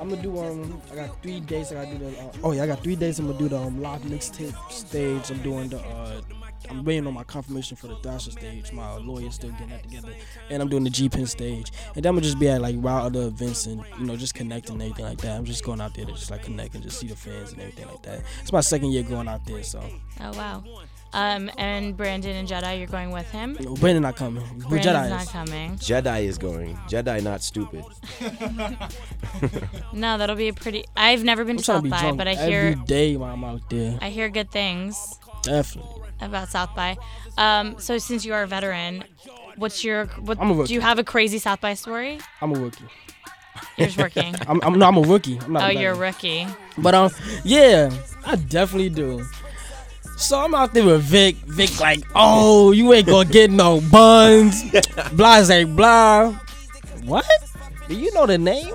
I'm 0.00 0.08
gonna 0.08 0.22
do 0.22 0.38
um. 0.38 0.80
I 0.90 0.94
got 0.94 1.22
three 1.22 1.40
days. 1.40 1.70
I 1.70 1.84
gotta 1.84 1.98
do 1.98 2.10
the. 2.10 2.18
Uh, 2.18 2.32
oh 2.44 2.52
yeah. 2.52 2.62
I 2.62 2.66
got 2.66 2.82
three 2.82 2.96
days. 2.96 3.18
I'm 3.18 3.26
gonna 3.26 3.38
do 3.38 3.50
the 3.50 3.58
um, 3.58 3.82
live 3.82 4.00
mixtape 4.02 4.56
stage. 4.70 5.30
I'm 5.30 5.42
doing 5.42 5.68
the. 5.68 5.80
Uh, 5.80 6.22
I'm 6.70 6.82
waiting 6.82 7.06
on 7.06 7.12
my 7.12 7.24
confirmation 7.24 7.76
for 7.76 7.88
the 7.88 7.96
Thrasher 7.96 8.30
stage. 8.30 8.72
My 8.72 8.94
lawyer's 8.96 9.34
still 9.34 9.50
getting 9.50 9.68
that 9.68 9.82
together, 9.82 10.12
and 10.48 10.62
I'm 10.62 10.68
doing 10.68 10.84
the 10.84 10.90
G 10.90 11.10
Pen 11.10 11.26
stage. 11.26 11.72
And 11.94 12.02
then 12.02 12.08
I'm 12.08 12.14
gonna 12.14 12.24
just 12.24 12.38
be 12.38 12.48
at 12.48 12.62
like 12.62 12.76
wild 12.78 13.14
other 13.14 13.26
events 13.26 13.66
and 13.66 13.84
you 13.98 14.06
know 14.06 14.16
just 14.16 14.34
connecting 14.34 14.74
and 14.74 14.82
everything 14.82 15.04
like 15.04 15.18
that. 15.18 15.36
I'm 15.36 15.44
just 15.44 15.62
going 15.62 15.82
out 15.82 15.94
there 15.94 16.06
to 16.06 16.12
just 16.12 16.30
like 16.30 16.44
connect 16.44 16.74
and 16.74 16.82
just 16.82 16.98
see 16.98 17.06
the 17.06 17.16
fans 17.16 17.52
and 17.52 17.60
everything 17.60 17.86
like 17.86 18.02
that. 18.04 18.22
It's 18.40 18.52
my 18.52 18.60
second 18.60 18.92
year 18.92 19.02
going 19.02 19.28
out 19.28 19.44
there, 19.44 19.62
so 19.62 19.82
Oh 20.20 20.32
wow. 20.32 20.62
Um, 21.12 21.50
and 21.58 21.96
Brandon 21.96 22.36
and 22.36 22.46
Jedi, 22.48 22.78
you're 22.78 22.86
going 22.86 23.10
with 23.10 23.28
him. 23.30 23.56
you 23.58 23.66
know, 23.66 23.74
Brandon 23.74 24.02
not 24.02 24.14
coming. 24.16 24.44
Brandon's 24.68 24.86
Jedi 24.86 25.08
not 25.10 25.22
is. 25.22 25.28
coming. 25.30 25.76
jedi 25.76 26.22
is 26.22 26.38
going 26.38 26.76
jedi 26.88 27.20
not 27.22 27.42
stupid 27.42 27.84
No, 29.92 30.18
that'll 30.18 30.36
be 30.36 30.48
a 30.48 30.52
pretty. 30.52 30.84
I've 30.96 31.24
never 31.24 31.44
been 31.44 31.56
I'm 31.56 31.58
to 31.58 31.64
South 31.64 31.78
to 31.78 31.82
be 31.82 31.90
by, 31.90 32.00
drunk 32.00 32.18
but 32.18 32.28
I 32.28 32.34
hear 32.34 32.74
day 32.74 33.16
while 33.16 33.32
I'm 33.32 33.42
out 33.44 33.68
there. 33.70 33.98
I 34.00 34.10
hear 34.10 34.28
good 34.28 34.50
things 34.50 35.18
Definitely. 35.42 36.02
about 36.20 36.48
South 36.48 36.74
by. 36.76 36.96
Um, 37.36 37.78
so 37.78 37.98
since 37.98 38.24
you 38.24 38.32
are 38.34 38.42
a 38.44 38.46
veteran, 38.46 39.04
what's 39.56 39.82
your 39.84 40.06
what? 40.06 40.38
I'm 40.40 40.58
a 40.60 40.66
do 40.66 40.74
you 40.74 40.80
have 40.80 40.98
a 40.98 41.04
crazy 41.04 41.38
South 41.38 41.60
by 41.60 41.74
story? 41.74 42.20
I'm 42.40 42.54
a 42.54 42.58
rookie. 42.58 42.84
You're 43.76 43.88
just 43.88 43.98
working. 44.06 44.34
I'm, 44.46 44.60
I'm 44.62 44.78
no, 44.78 44.86
I'm 44.86 44.96
a 44.96 45.02
rookie. 45.02 45.38
I'm 45.40 45.52
not. 45.54 45.62
oh, 45.64 45.66
a 45.66 45.72
you're 45.80 45.92
a 45.92 45.96
rookie. 45.96 46.46
But 46.78 46.94
um, 46.94 47.10
yeah, 47.44 47.90
I 48.24 48.36
definitely 48.36 48.90
do. 48.90 49.24
So 50.20 50.38
I'm 50.38 50.54
out 50.54 50.74
there 50.74 50.84
with 50.84 51.02
Vic. 51.02 51.34
Vic 51.36 51.80
like, 51.80 52.04
oh, 52.14 52.72
you 52.72 52.92
ain't 52.92 53.06
gonna 53.06 53.28
get 53.28 53.50
no 53.50 53.80
buns. 53.90 54.62
blah, 55.12 55.42
say 55.42 55.64
blah. 55.64 56.32
What? 57.04 57.24
Do 57.88 57.94
you 57.94 58.12
know 58.12 58.26
the 58.26 58.36
name? 58.36 58.74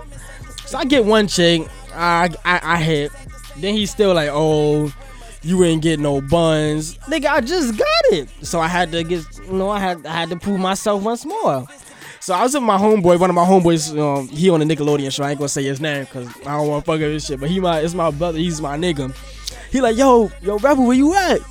So 0.66 0.80
I 0.80 0.86
get 0.86 1.06
one 1.06 1.28
chick. 1.28 1.62
I 1.94 2.32
I, 2.44 2.60
I 2.64 2.78
hit. 2.82 3.12
Then 3.58 3.76
he's 3.76 3.92
still 3.92 4.14
like, 4.16 4.30
oh, 4.32 4.92
you 5.44 5.64
ain't 5.64 5.84
get 5.84 6.00
no 6.00 6.20
buns, 6.20 6.98
nigga. 7.08 7.28
I 7.28 7.42
just 7.42 7.78
got 7.78 7.88
it. 8.12 8.28
So 8.42 8.60
I 8.60 8.68
had 8.68 8.92
to 8.92 9.04
get, 9.04 9.24
you 9.46 9.54
know, 9.54 9.70
I 9.70 9.80
had 9.80 10.04
I 10.06 10.14
had 10.14 10.30
to 10.32 10.36
prove 10.38 10.60
myself 10.60 11.04
once 11.04 11.26
more. 11.26 11.68
So 12.20 12.34
I 12.34 12.42
was 12.42 12.56
with 12.56 12.64
my 12.64 12.78
homeboy, 12.78 13.20
one 13.20 13.30
of 13.30 13.36
my 13.36 13.46
homeboys. 13.46 13.96
Um, 13.98 14.28
he 14.30 14.50
on 14.50 14.60
the 14.60 14.66
Nickelodeon 14.66 15.14
show. 15.14 15.24
I 15.24 15.30
ain't 15.30 15.40
gonna 15.40 15.48
say 15.48 15.64
his 15.64 15.80
name 15.80 16.06
because 16.06 16.28
I 16.42 16.58
don't 16.58 16.68
want 16.68 16.84
to 16.84 16.92
fuck 16.92 16.96
up 16.96 17.02
his 17.02 17.24
shit. 17.24 17.40
But 17.40 17.52
he 17.52 17.60
my, 17.60 17.82
it's 17.82 17.94
my 17.94 18.10
brother. 18.10 18.40
He's 18.40 18.60
my 18.60 18.76
nigga. 18.76 19.16
He 19.76 19.82
like, 19.82 19.98
yo, 19.98 20.32
yo, 20.42 20.58
rapper, 20.60 20.84
where 20.84 20.96
you 20.96 21.14
at? 21.14 21.42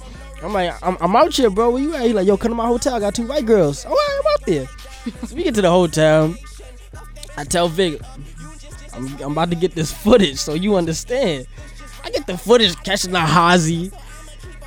I'm 0.43 0.55
like, 0.55 0.73
I'm, 0.83 0.97
I'm 0.99 1.15
out 1.15 1.35
here, 1.35 1.51
bro. 1.51 1.69
Where 1.69 1.83
you 1.83 1.95
at? 1.95 2.07
He 2.07 2.15
like, 2.15 2.27
yo, 2.27 2.39
come 2.39 2.53
to 2.53 2.55
my 2.55 2.65
hotel. 2.67 2.95
I 2.95 3.01
got 3.01 3.15
two 3.15 3.27
white 3.27 3.45
girls. 3.45 3.85
Right, 3.85 4.19
I'm 4.19 4.33
out 4.33 4.47
there. 4.47 4.67
so 5.27 5.37
we 5.37 5.43
get 5.43 5.55
to 5.57 5.61
the 5.61 5.71
hotel. 5.71 6.35
I 7.37 7.45
tell 7.45 7.69
Vic, 7.69 8.01
I'm, 8.95 9.15
I'm 9.17 9.33
about 9.33 9.51
to 9.51 9.57
get 9.57 9.75
this 9.75 9.93
footage 9.93 10.39
so 10.39 10.55
you 10.55 10.75
understand. 10.77 11.47
I 12.03 12.09
get 12.09 12.27
the 12.27 12.39
footage 12.39 12.75
catching 12.77 13.13
the 13.13 13.21
Hazy. 13.21 13.93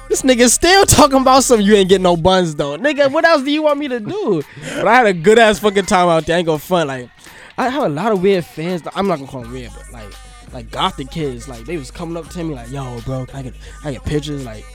This 0.07 0.21
nigga 0.21 0.49
still 0.49 0.85
talking 0.85 1.21
about 1.21 1.43
some 1.43 1.59
you 1.59 1.73
ain't 1.73 1.89
getting 1.89 2.03
no 2.03 2.15
buns 2.15 2.53
though. 2.53 2.77
Nigga, 2.77 3.11
what 3.11 3.25
else 3.25 3.41
do 3.41 3.49
you 3.49 3.63
want 3.63 3.79
me 3.79 3.87
to 3.87 3.99
do? 3.99 4.43
But 4.75 4.87
I 4.87 4.97
had 4.97 5.07
a 5.07 5.13
good 5.13 5.39
ass 5.39 5.57
fucking 5.57 5.87
time 5.87 6.09
out 6.09 6.27
there. 6.27 6.35
I 6.35 6.39
ain't 6.39 6.45
gonna 6.45 6.59
front. 6.59 6.89
Like, 6.89 7.09
I 7.57 7.69
have 7.69 7.85
a 7.85 7.89
lot 7.89 8.11
of 8.11 8.21
weird 8.21 8.45
fans. 8.45 8.83
I'm 8.93 9.07
not 9.07 9.17
gonna 9.17 9.31
call 9.31 9.41
them 9.41 9.51
weird, 9.51 9.71
but 9.75 9.91
like, 9.91 10.13
like 10.57 10.71
gothic 10.71 11.11
kids. 11.11 11.47
Like, 11.47 11.65
they 11.65 11.77
was 11.77 11.91
coming 11.91 12.17
up 12.17 12.27
to 12.29 12.43
me 12.43 12.55
like, 12.55 12.71
yo, 12.71 12.99
bro, 13.01 13.27
I 13.33 13.43
get, 13.43 13.53
I 13.83 13.91
get 13.93 14.03
pictures. 14.03 14.43
Like, 14.43 14.65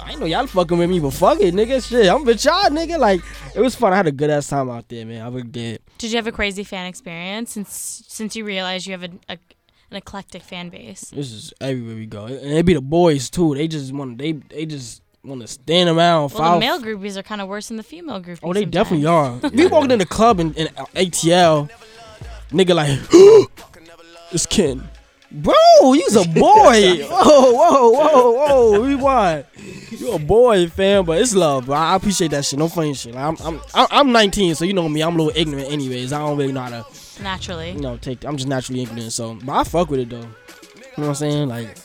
I 0.00 0.10
ain't 0.10 0.20
know 0.20 0.26
y'all 0.26 0.46
fucking 0.48 0.76
with 0.76 0.90
me, 0.90 0.98
but 0.98 1.12
fuck 1.12 1.40
it, 1.40 1.54
nigga. 1.54 1.86
Shit, 1.86 2.08
I'm 2.08 2.24
with 2.24 2.44
y'all, 2.44 2.64
nigga. 2.70 2.98
Like, 2.98 3.20
it 3.54 3.60
was 3.60 3.76
fun. 3.76 3.92
I 3.92 3.96
had 3.96 4.08
a 4.08 4.12
good 4.12 4.30
ass 4.30 4.48
time 4.48 4.68
out 4.68 4.88
there, 4.88 5.06
man. 5.06 5.22
I 5.24 5.28
really 5.28 5.42
did. 5.42 5.80
Did 5.98 6.10
you 6.10 6.16
have 6.16 6.26
a 6.26 6.32
crazy 6.32 6.64
fan 6.64 6.86
experience 6.86 7.52
since 7.52 8.04
since 8.08 8.34
you 8.34 8.44
realized 8.44 8.86
you 8.86 8.92
have 8.92 9.04
a, 9.04 9.10
a 9.28 9.38
an 9.90 9.96
eclectic 9.96 10.42
fan 10.42 10.70
base? 10.70 11.10
This 11.10 11.30
is 11.30 11.54
everywhere 11.60 11.94
we 11.94 12.06
go, 12.06 12.24
and 12.24 12.52
it 12.52 12.66
be 12.66 12.74
the 12.74 12.80
boys 12.80 13.30
too. 13.30 13.54
They 13.54 13.68
just 13.68 13.92
want 13.92 14.18
they 14.18 14.32
they 14.32 14.66
just 14.66 15.02
want 15.22 15.40
to 15.42 15.46
stand 15.46 15.88
around. 15.88 16.32
Well, 16.32 16.54
the 16.54 16.58
male 16.58 16.80
groupies 16.80 17.16
are 17.16 17.22
kind 17.22 17.40
of 17.40 17.46
worse 17.46 17.68
than 17.68 17.76
the 17.76 17.84
female 17.84 18.20
groupies. 18.20 18.40
Oh, 18.42 18.52
they 18.52 18.62
sometimes. 18.62 18.72
definitely 18.72 19.06
are. 19.06 19.36
we 19.54 19.66
walked 19.66 19.92
in 19.92 20.00
the 20.00 20.06
club 20.06 20.40
in, 20.40 20.52
in 20.54 20.66
ATL, 20.66 21.70
nigga 22.50 22.74
like, 22.74 22.98
it's 24.32 24.46
Ken. 24.46 24.88
Bro, 25.32 25.54
you's 25.94 26.14
a 26.16 26.28
boy. 26.28 27.04
whoa, 27.08 27.52
whoa, 27.52 27.90
whoa, 27.90 28.30
whoa. 28.32 28.84
Rewind. 28.84 29.46
You 29.90 30.12
a 30.12 30.18
boy, 30.18 30.68
fam, 30.68 31.04
but 31.04 31.20
it's 31.20 31.34
love, 31.34 31.66
bro. 31.66 31.74
I 31.76 31.94
appreciate 31.96 32.32
that 32.32 32.44
shit. 32.44 32.58
No 32.58 32.68
funny 32.68 32.92
shit. 32.94 33.14
Like, 33.14 33.24
I'm, 33.24 33.36
I'm, 33.46 33.60
I'm 33.74 33.86
I'm 33.90 34.12
19, 34.12 34.54
so 34.56 34.64
you 34.64 34.72
know 34.74 34.88
me. 34.88 35.02
I'm 35.02 35.14
a 35.14 35.22
little 35.22 35.40
ignorant, 35.40 35.70
anyways. 35.70 36.12
I 36.12 36.18
don't 36.18 36.36
really 36.36 36.52
know 36.52 36.60
how 36.62 36.82
to, 36.82 37.22
Naturally. 37.22 37.70
you 37.72 37.80
know, 37.80 37.96
take. 37.96 38.24
I'm 38.24 38.36
just 38.36 38.48
naturally 38.48 38.82
ignorant, 38.82 39.12
so. 39.12 39.38
But 39.42 39.52
I 39.52 39.64
fuck 39.64 39.90
with 39.90 40.00
it 40.00 40.10
though. 40.10 40.16
You 40.20 40.24
know 40.24 40.28
what 40.96 41.08
I'm 41.08 41.14
saying? 41.14 41.48
Like, 41.48 41.76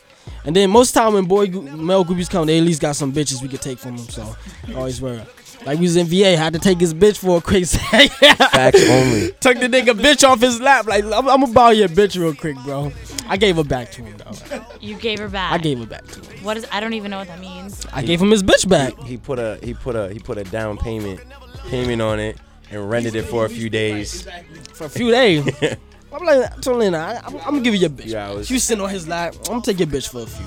and 0.46 0.56
then 0.56 0.70
most 0.70 0.92
time 0.94 1.14
when 1.14 1.26
boy 1.26 1.48
male 1.48 2.04
groupies 2.04 2.30
come, 2.30 2.48
they 2.48 2.58
at 2.58 2.64
least 2.64 2.82
got 2.82 2.96
some 2.96 3.14
bitches 3.14 3.42
we 3.42 3.48
could 3.48 3.62
take 3.62 3.78
from 3.80 3.98
them. 3.98 4.10
So 4.10 4.36
always 4.76 5.02
worry. 5.02 5.22
Like 5.66 5.80
we 5.80 5.84
was 5.84 5.96
in 5.98 6.08
VA, 6.08 6.38
had 6.38 6.54
to 6.54 6.60
take 6.60 6.80
his 6.80 6.94
bitch 6.94 7.18
for 7.18 7.38
a 7.38 7.42
quick 7.42 7.66
second. 7.68 8.10
facts 8.38 8.90
only 8.90 9.32
Took 9.40 9.60
the 9.60 9.68
nigga 9.68 9.94
bitch 10.00 10.28
off 10.28 10.40
his 10.40 10.60
lap. 10.62 10.88
Like 10.88 11.04
I'm, 11.04 11.14
I'm 11.28 11.42
gonna 11.42 11.48
borrow 11.54 11.72
your 11.72 11.90
bitch 11.90 12.20
real 12.20 12.34
quick, 12.34 12.56
bro. 12.64 12.92
I 13.30 13.38
gave 13.38 13.56
her 13.58 13.64
back 13.64 13.92
to 13.92 14.02
him 14.04 14.16
though. 14.18 14.62
You 14.80 14.96
gave 14.96 15.20
her 15.20 15.28
back. 15.30 15.52
I 15.52 15.58
gave 15.58 15.80
her 15.80 15.86
back 15.86 16.06
to 16.08 16.20
him. 16.22 16.44
What 16.44 16.58
is? 16.58 16.66
I 16.72 16.80
don't 16.80 16.94
even 16.94 17.12
know 17.12 17.18
what 17.20 17.28
that 17.28 17.40
means. 17.40 17.86
I 17.94 18.04
gave 18.04 18.22
him 18.22 18.32
his 18.32 18.44
bitch 18.44 18.68
back. 18.68 18.98
he 19.04 19.18
put 19.18 19.40
a 19.40 19.60
he 19.64 19.74
put 19.74 19.96
a 19.96 20.12
he 20.14 20.20
put 20.20 20.38
a 20.38 20.44
down 20.46 20.78
payment 20.78 21.20
payment 21.68 22.02
on 22.02 22.20
it 22.20 22.38
and 22.72 22.90
rented 22.90 23.16
it 23.16 23.24
for 23.26 23.46
a 23.46 23.50
few 23.50 23.70
days 23.70 24.28
for 24.74 24.86
a 24.86 24.90
few 24.90 25.12
days. 25.12 25.46
I'm 26.14 26.26
like, 26.26 26.52
I 26.52 26.56
told 26.62 26.78
Lena, 26.78 26.98
I, 26.98 27.22
I'm, 27.28 27.36
I'm 27.36 27.42
gonna 27.44 27.60
give 27.62 27.74
you 27.76 27.82
your 27.82 27.90
bitch. 27.90 28.06
Yeah, 28.08 28.30
I 28.30 28.34
was- 28.34 28.48
She 28.48 28.54
was 28.54 28.64
sitting 28.64 28.82
on 28.84 28.90
his 28.90 29.08
lap. 29.10 29.36
I'm 29.40 29.44
gonna 29.44 29.62
take 29.62 29.78
your 29.80 29.88
bitch 29.90 30.10
for 30.10 30.22
a 30.22 30.26
few. 30.26 30.46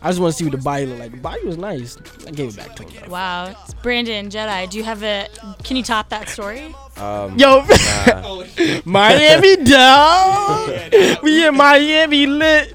I 0.00 0.08
just 0.10 0.20
want 0.20 0.32
to 0.32 0.38
see 0.38 0.44
what 0.44 0.52
the 0.52 0.62
body 0.62 0.86
look 0.86 0.98
like. 1.00 1.10
The 1.10 1.16
body 1.18 1.44
was 1.44 1.56
nice. 1.58 1.96
I 2.26 2.30
gave 2.30 2.50
it 2.50 2.56
back 2.56 2.76
to 2.76 2.84
him. 2.84 3.02
though. 3.04 3.10
Wow. 3.12 3.56
Brandon 3.82 4.28
Jedi, 4.28 4.70
do 4.70 4.78
you 4.78 4.84
have 4.84 5.02
a? 5.02 5.28
Can 5.64 5.76
you 5.76 5.82
top 5.82 6.08
that 6.10 6.28
story? 6.28 6.74
um 6.96 7.38
Yo, 7.38 7.64
nah. 7.64 8.44
Miami 8.84 9.56
dog. 9.64 10.70
we 11.22 11.46
in 11.46 11.56
Miami 11.56 12.26
lit. 12.26 12.74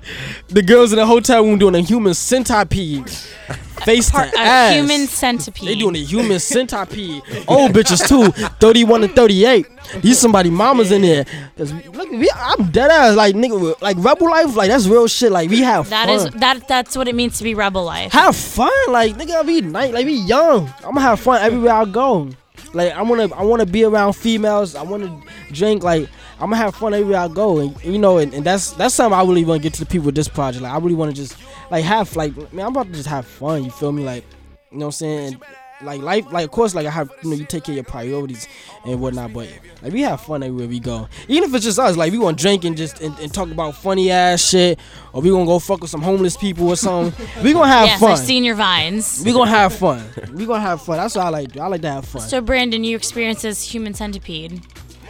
The 0.49 0.61
girls 0.61 0.91
in 0.91 0.97
the 0.97 1.05
hotel 1.05 1.43
room 1.43 1.59
doing 1.59 1.75
a 1.75 1.79
human 1.79 2.13
centipede. 2.13 3.09
Face 3.53 4.09
Part, 4.11 4.31
to 4.31 4.37
a 4.37 4.41
ass. 4.41 4.73
human 4.75 5.07
centipede. 5.07 5.67
They 5.69 5.75
doing 5.75 5.95
a 5.95 5.99
human 5.99 6.39
centipede. 6.39 7.21
Old 7.47 7.71
bitches 7.73 8.07
too. 8.07 8.31
31 8.59 9.03
and 9.05 9.15
38. 9.15 9.65
These 10.01 10.19
somebody 10.19 10.49
mamas 10.49 10.91
in 10.91 11.01
there. 11.01 11.25
Cause 11.57 11.73
look, 11.73 12.09
we, 12.11 12.29
I'm 12.35 12.69
dead 12.71 12.89
ass. 12.89 13.15
Like 13.15 13.35
nigga, 13.35 13.79
like 13.81 13.97
rebel 13.99 14.29
life. 14.29 14.55
Like 14.55 14.69
that's 14.69 14.87
real 14.87 15.07
shit. 15.07 15.31
Like 15.31 15.49
we 15.49 15.59
have 15.61 15.89
That 15.89 16.07
fun. 16.07 16.15
is 16.15 16.29
that. 16.35 16.67
That's 16.67 16.95
what 16.95 17.07
it 17.07 17.15
means 17.15 17.37
to 17.39 17.43
be 17.43 17.53
rebel 17.55 17.83
life. 17.83 18.11
have 18.13 18.35
fun. 18.35 18.71
Like 18.89 19.15
nigga, 19.15 19.45
Be 19.45 19.61
night. 19.61 19.93
Like 19.93 20.05
we 20.05 20.13
young. 20.13 20.67
I'm 20.77 20.93
gonna 20.95 21.01
have 21.01 21.19
fun 21.19 21.41
everywhere 21.41 21.73
I 21.73 21.85
go. 21.85 22.29
Like 22.73 22.93
I 22.93 23.01
wanna, 23.03 23.31
I 23.35 23.43
wanna 23.43 23.65
be 23.67 23.83
around 23.83 24.13
females. 24.13 24.75
I 24.75 24.81
wanna 24.83 25.21
drink. 25.51 25.83
Like 25.83 26.07
I'm 26.39 26.49
gonna 26.49 26.57
have 26.57 26.75
fun 26.75 26.93
everywhere 26.93 27.19
I 27.19 27.27
go. 27.27 27.59
And 27.59 27.83
you 27.83 27.97
know, 27.97 28.17
and, 28.17 28.33
and 28.33 28.45
that's 28.45 28.71
that's 28.71 28.95
something 28.95 29.17
I 29.17 29.23
really 29.23 29.45
want 29.45 29.61
to 29.61 29.63
get 29.63 29.73
to 29.75 29.79
the 29.81 29.85
people 29.85 30.07
with 30.07 30.15
this 30.15 30.27
project. 30.27 30.63
Like 30.63 30.73
I 30.73 30.77
really 30.77 30.95
want 30.95 31.15
to 31.15 31.21
just 31.21 31.37
like 31.71 31.85
have 31.85 32.15
like 32.15 32.35
man, 32.53 32.65
I'm 32.65 32.71
about 32.71 32.87
to 32.87 32.93
just 32.93 33.07
have 33.09 33.25
fun. 33.25 33.63
You 33.63 33.71
feel 33.71 33.91
me? 33.91 34.03
Like 34.03 34.25
you 34.71 34.79
know 34.79 34.87
what 34.87 34.87
I'm 34.87 34.91
saying. 34.91 35.41
Like 35.81 36.01
life, 36.01 36.31
like 36.31 36.45
of 36.45 36.51
course, 36.51 36.73
like 36.75 36.87
I 36.87 36.91
have, 36.91 37.11
you 37.23 37.29
know, 37.29 37.35
you 37.35 37.43
take 37.43 37.65
care 37.65 37.73
of 37.73 37.75
your 37.75 37.83
priorities 37.83 38.47
and 38.85 39.01
whatnot, 39.01 39.33
but 39.33 39.49
like 39.81 39.91
we 39.91 40.01
have 40.01 40.21
fun 40.21 40.41
everywhere 40.41 40.67
we 40.67 40.79
go. 40.79 41.09
Even 41.27 41.49
if 41.49 41.55
it's 41.55 41.65
just 41.65 41.77
us, 41.77 41.97
like 41.97 42.13
we 42.13 42.19
gonna 42.19 42.37
drink 42.37 42.63
and 42.63 42.77
just 42.77 43.01
and, 43.01 43.17
and 43.19 43.33
talk 43.33 43.51
about 43.51 43.75
funny 43.75 44.09
ass 44.09 44.41
shit, 44.41 44.79
or 45.11 45.21
we 45.21 45.29
gonna 45.29 45.45
go 45.45 45.59
fuck 45.59 45.81
with 45.81 45.89
some 45.89 46.01
homeless 46.01 46.37
people 46.37 46.69
or 46.69 46.77
something. 46.77 47.27
we 47.43 47.51
gonna 47.51 47.67
have 47.67 47.87
yes, 47.87 47.99
fun. 47.99 48.11
I've 48.11 48.19
seen 48.19 48.45
your 48.45 48.55
vines. 48.55 49.23
We 49.25 49.33
gonna 49.33 49.49
have 49.49 49.73
fun. 49.73 50.07
We 50.31 50.45
gonna 50.45 50.61
have 50.61 50.81
fun. 50.81 50.97
That's 50.97 51.15
what 51.15 51.25
I 51.25 51.29
like. 51.29 51.51
do. 51.51 51.59
I 51.59 51.67
like 51.67 51.81
to 51.81 51.91
have 51.91 52.05
fun. 52.05 52.21
So 52.21 52.39
Brandon, 52.39 52.85
you 52.85 52.95
experience 52.95 53.41
this 53.41 53.69
human 53.69 53.93
centipede. 53.93 54.61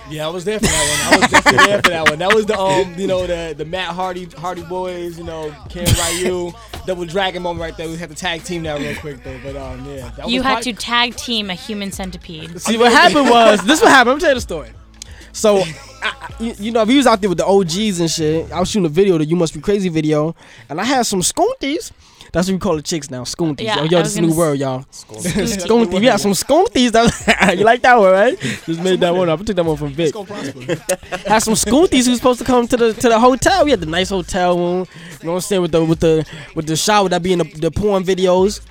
Yeah, 0.10 0.26
I 0.28 0.30
was 0.30 0.44
there 0.46 0.60
for 0.60 0.66
that 0.66 1.08
one. 1.12 1.14
I 1.14 1.22
was 1.22 1.32
definitely 1.32 1.66
there 1.68 1.82
for 1.82 1.90
that 1.90 2.10
one. 2.10 2.20
That 2.20 2.34
was 2.34 2.46
the 2.46 2.60
um, 2.60 2.94
you 2.98 3.08
know, 3.08 3.26
the 3.26 3.56
the 3.58 3.66
Matt 3.66 3.90
Hardy 3.96 4.26
Hardy 4.26 4.62
boys, 4.64 5.18
you 5.18 5.24
know, 5.24 5.54
Ken 5.70 5.86
Ryu, 5.86 6.52
Double 6.86 7.06
Dragon 7.06 7.42
moment 7.42 7.62
right 7.62 7.76
there. 7.78 7.88
We 7.88 7.96
had 7.98 8.10
to 8.10 8.16
tag 8.16 8.44
team 8.44 8.64
that 8.64 8.80
real 8.80 8.96
quick 8.98 9.24
though. 9.24 9.40
But 9.44 9.56
um, 9.56 9.86
yeah, 9.86 10.12
that 10.18 10.30
You 10.30 10.40
was 10.40 10.44
had 10.46 10.54
probably- 10.56 10.74
to 10.74 10.80
tag 10.80 11.16
team 11.16 11.50
a 11.50 11.54
human 11.56 11.92
centipede. 11.92 12.62
See 12.62 12.78
what 12.78 12.92
happened 12.92 13.30
was 13.30 13.64
this. 13.66 13.82
What 13.82 13.92
happened? 13.92 14.10
Let 14.10 14.16
me 14.16 14.22
tell 14.22 14.30
you 14.32 14.36
the 14.36 14.42
story. 14.42 14.70
So, 15.32 15.58
I, 15.58 15.64
I- 16.04 16.34
you, 16.40 16.54
you 16.60 16.72
know, 16.72 16.84
we 16.84 16.98
was 16.98 17.08
out 17.08 17.20
there 17.22 17.30
with 17.30 17.40
the 17.40 17.46
OGs 17.46 18.00
and 18.02 18.12
shit. 18.12 18.52
I 18.52 18.60
was 18.60 18.70
shooting 18.70 18.86
a 18.86 18.90
video, 18.90 19.18
the 19.18 19.26
"You 19.26 19.36
Must 19.36 19.54
Be 19.54 19.62
Crazy" 19.62 19.90
video, 19.90 20.36
and 20.70 20.80
I 20.80 20.84
had 20.84 21.04
some 21.08 21.22
scoonties. 21.22 21.92
That's 22.34 22.48
what 22.48 22.54
we 22.54 22.60
call 22.60 22.76
the 22.76 22.82
chicks 22.82 23.12
now, 23.12 23.22
scoonties. 23.26 23.62
Yeah, 23.62 23.78
oh, 23.82 23.84
yo, 23.84 24.00
this 24.02 24.16
is 24.16 24.22
was 24.22 24.22
new 24.22 24.28
gonna 24.30 24.40
word, 24.40 24.60
y'all. 24.60 24.80
Scooty. 24.92 25.68
Scoonties. 25.68 26.00
We 26.00 26.08
had 26.08 26.20
some 26.20 26.32
scoonties. 26.32 26.92
That 26.92 27.56
you 27.60 27.64
like 27.64 27.84
that 27.84 27.96
one, 28.00 28.12
right? 28.12 28.40
Just 28.40 28.82
made 28.82 29.00
that 29.02 29.14
one 29.14 29.30
up. 29.30 29.40
I 29.40 29.44
took 29.44 29.56
that 29.56 29.64
one 29.64 29.78
from 29.78 29.90
Vic. 29.90 30.16
It's 30.16 31.28
had 31.28 31.40
some 31.40 31.54
scoonties 31.54 32.06
who 32.06 32.10
was 32.10 32.18
supposed 32.18 32.40
to 32.40 32.46
come 32.46 32.68
to 32.68 32.76
the 32.76 32.94
to 32.94 33.10
the 33.10 33.20
hotel. 33.20 33.66
We 33.66 33.70
had 33.70 33.82
the 33.82 33.86
nice 33.86 34.10
hotel 34.10 34.58
room. 34.58 34.88
You 35.22 35.28
know 35.28 35.34
what 35.34 35.36
I'm 35.36 35.42
saying 35.42 35.62
with 35.62 35.74
the 35.74 35.86
with 35.86 36.00
the 36.00 36.26
with 36.56 36.66
the 36.66 36.76
shower 36.76 37.08
that 37.10 37.22
be 37.22 37.34
in 37.34 37.40
the, 37.40 37.46
the 37.46 37.70
porn 37.70 38.04
videos, 38.04 38.62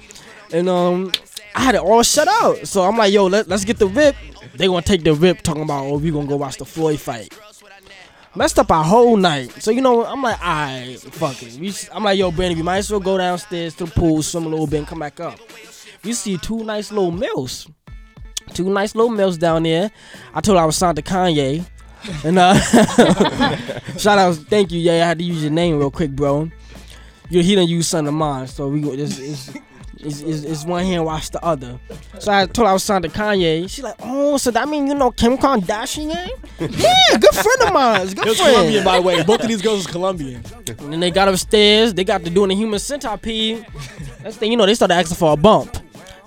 and 0.52 0.68
um, 0.68 1.12
I 1.54 1.60
had 1.60 1.76
it 1.76 1.82
all 1.82 2.02
shut 2.02 2.26
out. 2.26 2.66
So 2.66 2.82
I'm 2.82 2.96
like, 2.98 3.12
yo, 3.12 3.26
let, 3.26 3.46
let's 3.46 3.64
get 3.64 3.78
the 3.78 3.86
rip. 3.86 4.16
They 4.56 4.66
gonna 4.66 4.82
take 4.82 5.04
the 5.04 5.14
rip, 5.14 5.40
talking 5.42 5.62
about 5.62 5.84
oh 5.84 5.98
we 5.98 6.10
gonna 6.10 6.26
go 6.26 6.34
watch 6.34 6.56
the 6.56 6.64
Floyd 6.64 6.98
fight. 6.98 7.32
Messed 8.34 8.58
up 8.58 8.70
our 8.70 8.82
whole 8.84 9.16
night. 9.16 9.50
So 9.62 9.70
you 9.70 9.82
know, 9.82 10.04
I'm 10.04 10.22
like, 10.22 10.40
alright, 10.40 10.98
fuck 10.98 11.42
it. 11.42 11.58
We, 11.58 11.72
I'm 11.92 12.04
like, 12.04 12.18
yo, 12.18 12.30
Brandon, 12.30 12.58
we 12.58 12.62
might 12.62 12.78
as 12.78 12.90
well 12.90 13.00
go 13.00 13.18
downstairs 13.18 13.74
to 13.76 13.84
the 13.84 13.90
pool, 13.90 14.22
swim 14.22 14.46
a 14.46 14.48
little 14.48 14.66
bit, 14.66 14.78
and 14.78 14.86
come 14.86 15.00
back 15.00 15.20
up. 15.20 15.38
We 16.02 16.12
see 16.14 16.38
two 16.38 16.64
nice 16.64 16.90
little 16.90 17.10
mills. 17.10 17.68
Two 18.54 18.70
nice 18.70 18.94
little 18.94 19.10
mills 19.10 19.38
down 19.38 19.64
there. 19.64 19.90
I 20.34 20.40
told 20.40 20.56
her 20.56 20.62
I 20.62 20.66
was 20.66 20.76
signed 20.76 20.96
to 20.96 21.02
Kanye. 21.02 21.64
And 22.24 22.38
uh 22.38 22.54
shout 23.98 24.18
out, 24.18 24.34
thank 24.34 24.72
you, 24.72 24.80
yeah. 24.80 25.04
I 25.04 25.08
had 25.08 25.18
to 25.18 25.24
use 25.24 25.42
your 25.42 25.52
name 25.52 25.78
real 25.78 25.90
quick, 25.90 26.10
bro. 26.10 26.50
You 27.30 27.42
he 27.42 27.54
done 27.54 27.68
use 27.68 27.88
son 27.88 28.06
of 28.06 28.14
mine, 28.14 28.46
so 28.46 28.68
we 28.68 28.80
go 28.80 28.96
this 28.96 29.56
is 30.02 30.22
it's, 30.22 30.44
it's 30.44 30.64
one 30.64 30.84
hand 30.84 31.04
wash 31.04 31.28
the 31.30 31.42
other. 31.44 31.78
So 32.18 32.32
I 32.32 32.46
told 32.46 32.66
her 32.66 32.70
I 32.70 32.72
was 32.74 32.84
signed 32.84 33.04
to 33.04 33.10
Kanye. 33.10 33.68
She 33.68 33.82
like, 33.82 33.94
oh, 34.00 34.36
so 34.36 34.50
that 34.50 34.68
mean 34.68 34.86
you 34.86 34.94
know 34.94 35.10
Kim 35.10 35.36
Kardashian? 35.38 36.10
yeah, 36.60 37.18
good 37.18 37.34
friend 37.34 37.62
of 37.62 37.72
mine. 37.72 38.08
It 38.08 38.16
Good 38.16 38.26
was 38.26 38.40
Colombian, 38.40 38.84
by 38.84 38.96
the 38.96 39.02
way. 39.02 39.22
Both 39.22 39.42
of 39.42 39.48
these 39.48 39.62
girls 39.62 39.78
was 39.78 39.86
Colombian. 39.86 40.42
And 40.66 40.92
then 40.92 41.00
they 41.00 41.10
got 41.10 41.28
upstairs. 41.28 41.94
They 41.94 42.04
got 42.04 42.24
to 42.24 42.30
doing 42.30 42.48
the 42.48 42.54
human 42.54 42.78
centipede. 42.78 43.66
Next 44.22 44.36
thing 44.36 44.50
you 44.50 44.56
know, 44.56 44.66
they 44.66 44.74
started 44.74 44.94
asking 44.94 45.16
for 45.16 45.32
a 45.32 45.36
bump. 45.36 45.76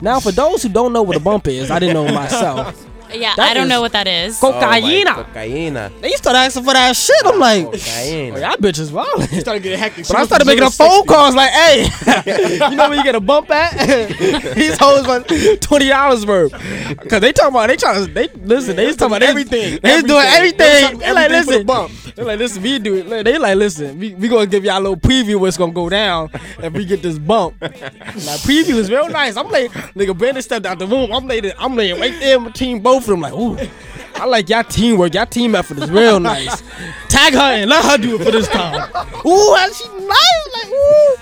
Now, 0.02 0.20
for 0.20 0.32
those 0.32 0.64
who 0.64 0.70
don't 0.70 0.92
know 0.92 1.04
what 1.04 1.16
a 1.16 1.20
bump 1.22 1.48
is, 1.48 1.72
I 1.72 1.80
didn't 1.80 1.94
know 1.94 2.14
myself. 2.14 2.85
Yeah, 3.20 3.36
That 3.36 3.52
I 3.52 3.54
don't 3.54 3.68
know 3.68 3.82
what 3.82 3.92
that 3.94 4.08
is. 4.08 4.40
Co- 4.40 4.52
Cocaine. 4.52 5.08
Oh, 5.08 5.26
cocaína. 5.34 6.02
They 6.02 6.12
started 6.12 6.40
asking 6.40 6.64
for 6.64 6.74
that 6.74 6.96
shit. 6.96 7.16
I'm 7.26 7.40
like, 7.40 7.66
oh, 7.66 7.72
Cocaína. 7.72 8.42
y'all 8.42 8.58
bitches 8.58 8.92
wild. 8.92 9.24
Started 9.30 9.64
getting 9.64 9.80
hectic. 9.80 10.08
But 10.08 10.18
I 10.18 10.26
started 10.26 10.46
making 10.46 10.64
a 10.64 10.70
phone 10.72 11.06
calls 11.06 11.36
like, 11.36 11.52
hey, 11.52 11.84
you 12.70 12.76
know 12.76 12.90
where 12.90 12.98
you 12.98 13.04
get 13.04 13.16
a 13.16 13.20
bump 13.20 13.50
at? 13.52 13.76
These 14.56 14.78
hoes 14.78 15.08
want 15.08 15.28
twenty 15.62 15.88
dollars 15.90 16.26
worth. 16.26 16.52
Cause 17.10 17.22
they 17.22 17.32
talking 17.32 17.50
about 17.56 17.68
they 17.68 17.78
trying 17.78 18.06
to 18.06 18.12
they 18.12 18.28
listen, 18.44 18.76
they 18.76 18.86
just 18.88 19.00
talking 19.00 19.16
about 19.18 19.28
everything. 19.28 19.80
They 19.82 19.90
just 20.02 20.08
doing 20.08 20.26
everything. 20.26 20.62
Everything. 20.68 21.00
They 21.00 21.14
like 21.14 21.32
Everything 21.32 21.44
for 21.46 21.52
the 21.52 21.58
listen. 21.58 21.66
bump. 21.66 21.92
They 22.16 22.24
like 22.24 22.40
listen, 22.40 22.64
we 22.64 22.80
do 22.80 22.96
it. 22.96 23.24
They 23.26 23.38
like 23.38 23.56
listen, 23.58 24.00
we, 24.00 24.14
we 24.16 24.28
gonna 24.28 24.46
give 24.46 24.64
y'all 24.64 24.78
a 24.78 24.80
little 24.80 24.98
preview 24.98 25.40
what's 25.40 25.58
gonna 25.58 25.72
go 25.74 25.90
down 25.90 26.30
if 26.60 26.74
we 26.74 26.86
get 26.86 27.02
this 27.02 27.18
bump. 27.20 27.56
Now 27.62 27.70
preview 28.46 28.76
is 28.76 28.90
real 28.90 29.10
nice. 29.10 29.36
I'm 29.38 29.50
like, 29.50 29.72
nigga 29.72 30.18
Brandon 30.18 30.42
stepped 30.44 30.66
out 30.66 30.80
the 30.80 30.88
room. 30.88 31.12
I'm 31.12 31.28
laying 31.28 31.52
I'm 31.60 31.76
laying 31.76 32.00
right 32.00 32.14
there 32.20 32.40
between 32.40 32.82
both 32.82 33.05
of 33.08 33.12
them 33.12 33.22
like, 33.22 33.34
ooh. 33.34 33.58
I 34.16 34.26
like 34.26 34.48
y'all 34.50 34.64
teamwork. 34.64 35.14
Y'all 35.14 35.26
team 35.26 35.56
effort 35.56 35.78
is 35.78 35.92
real 35.92 36.20
nice. 36.20 36.62
Tag 37.10 37.34
her 37.34 37.40
and 37.40 37.70
let 37.70 37.84
her 37.84 37.98
do 37.98 38.16
it 38.16 38.24
for 38.24 38.32
this 38.32 38.48
time. 38.48 38.90
Ooh, 39.26 39.56
and 39.56 39.74
she 39.74 39.88
nice. 39.90 40.48
Like, 40.54 40.68
ooh. 40.68 41.16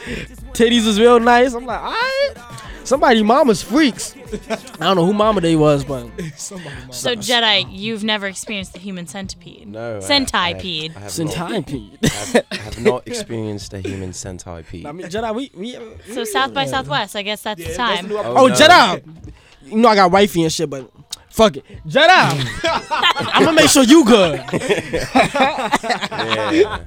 Titties 0.54 0.86
is 0.86 1.00
real 1.00 1.20
nice. 1.20 1.54
I'm 1.54 1.66
like, 1.66 1.80
alright. 1.82 2.54
Somebody 2.84 3.24
mama's 3.24 3.64
freaks. 3.64 4.16
I 4.44 4.56
don't 4.80 4.98
know 4.98 5.06
who 5.06 5.14
mama 5.14 5.40
they 5.42 5.56
was, 5.56 5.86
but 5.86 6.06
So 6.38 6.58
Jedi, 7.16 7.66
you've 7.70 8.04
never 8.04 8.28
experienced 8.28 8.74
the 8.74 8.80
human 8.80 9.08
centipede. 9.08 9.68
No. 9.68 10.00
Centipede. 10.02 10.92
I, 10.96 11.00
I 11.00 11.04
have, 11.04 11.04
not, 11.04 11.12
centipede. 11.12 12.00
I 12.04 12.08
have, 12.08 12.46
I 12.52 12.56
have 12.56 12.80
not 12.82 13.08
experienced 13.08 13.74
a 13.74 13.80
human 13.80 14.12
centipede. 14.12 14.86
I 14.86 14.92
mean, 14.92 15.08
Jedi, 15.08 15.34
we, 15.34 15.52
we 15.56 15.78
So 16.14 16.26
South 16.26 16.54
by 16.54 16.66
Southwest, 16.66 17.16
I 17.16 17.22
guess 17.22 17.44
that's 17.44 17.66
the 17.66 17.74
time. 17.74 18.12
Oh, 18.12 18.18
oh, 18.18 18.48
no. 18.48 18.54
Jedi. 18.54 19.04
You 19.66 19.78
know 19.78 19.88
I 19.88 19.96
got 19.96 20.12
wifey 20.12 20.44
and 20.44 20.52
shit, 20.52 20.70
but 20.70 20.92
fuck 21.34 21.58
it. 21.58 21.66
Jedi. 21.88 22.10
I'm 23.34 23.44
gonna 23.44 23.54
make 23.56 23.70
sure 23.70 23.84
you 23.84 24.06
good. 24.06 24.42
Yeah. 26.54 26.84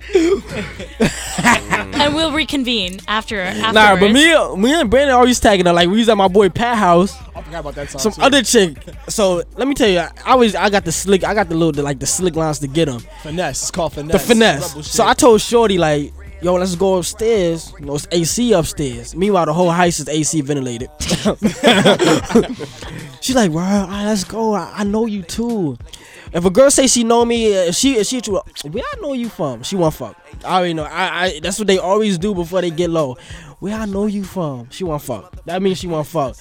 and 2.05 2.15
we'll 2.15 2.33
reconvene 2.33 3.01
after. 3.09 3.41
Afterwards. 3.41 3.75
Nah, 3.75 3.97
but 3.97 4.13
me, 4.13 4.57
me 4.57 4.81
and 4.81 4.91
Brandon 4.91 5.15
always 5.17 5.41
tagging 5.41 5.67
her. 5.67 5.73
Like 5.73 5.89
we 5.89 5.99
was 5.99 6.09
at 6.09 6.17
my 6.17 6.29
boy 6.29 6.49
Pat 6.49 6.79
house. 6.79 7.17
I 7.35 7.43
forgot 7.43 7.61
about 7.61 7.75
that 7.75 7.91
song. 7.91 8.01
Some 8.01 8.13
too. 8.13 8.23
other 8.23 8.43
chick. 8.43 8.77
So 9.09 9.43
let 9.57 9.67
me 9.69 9.75
tell 9.75 9.89
you, 9.89 9.99
I 10.01 10.11
always 10.27 10.55
I 10.55 10.71
got 10.71 10.85
the 10.85 10.93
slick. 10.93 11.25
I 11.25 11.35
got 11.35 11.49
the 11.49 11.55
little 11.55 11.73
the, 11.73 11.83
like 11.83 11.99
the 11.99 12.07
slick 12.07 12.37
lines 12.37 12.61
to 12.61 12.69
get 12.69 12.87
them. 12.87 13.01
finesse. 13.23 13.63
It's 13.63 13.71
called 13.71 13.95
finesse. 13.95 14.13
The 14.13 14.19
finesse. 14.35 14.87
So. 14.87 15.05
I 15.05 15.15
told 15.15 15.41
Shorty 15.41 15.79
like, 15.79 16.13
yo, 16.41 16.55
let's 16.55 16.75
go 16.77 16.97
upstairs. 16.99 17.73
You 17.79 17.87
know, 17.87 17.95
it's 17.97 18.07
AC 18.11 18.53
upstairs. 18.53 19.15
Meanwhile, 19.17 19.47
the 19.47 19.53
whole 19.53 19.71
house 19.71 19.99
is 20.01 20.09
AC 20.09 20.41
ventilated. 20.43 20.91
She's 23.21 23.35
like, 23.35 23.51
bro, 23.51 23.63
all 23.63 23.87
right, 23.89 24.05
let's 24.07 24.25
go. 24.25 24.55
I, 24.55 24.73
I 24.77 24.85
know 24.85 25.07
you 25.07 25.23
too. 25.23 25.77
If 26.33 26.45
a 26.45 26.51
girl 26.51 26.71
say 26.71 26.87
she 26.87 27.05
know 27.05 27.25
me, 27.25 27.47
if 27.47 27.75
she 27.77 27.97
if 27.97 28.07
she 28.09 28.21
true, 28.21 28.41
where 28.71 28.85
I 28.85 29.01
know 29.01 29.13
you 29.13 29.29
from? 29.29 29.63
She 29.63 29.77
want 29.77 29.95
fuck. 29.95 30.17
I 30.45 30.59
already 30.59 30.75
know. 30.75 30.85
I, 30.85 31.25
I 31.25 31.41
that's 31.41 31.59
what 31.59 31.67
they 31.69 31.79
always 31.79 32.19
do 32.19 32.35
before 32.35 32.61
they 32.61 32.71
get 32.71 32.91
low. 32.91 33.17
Where 33.61 33.75
I 33.75 33.87
know 33.87 34.07
you 34.07 34.25
from? 34.25 34.69
She 34.71 34.85
want 34.85 35.03
fuck. 35.03 35.45
That 35.47 35.63
means 35.63 35.79
she 35.79 35.87
want 35.87 36.07
fuck. 36.07 36.37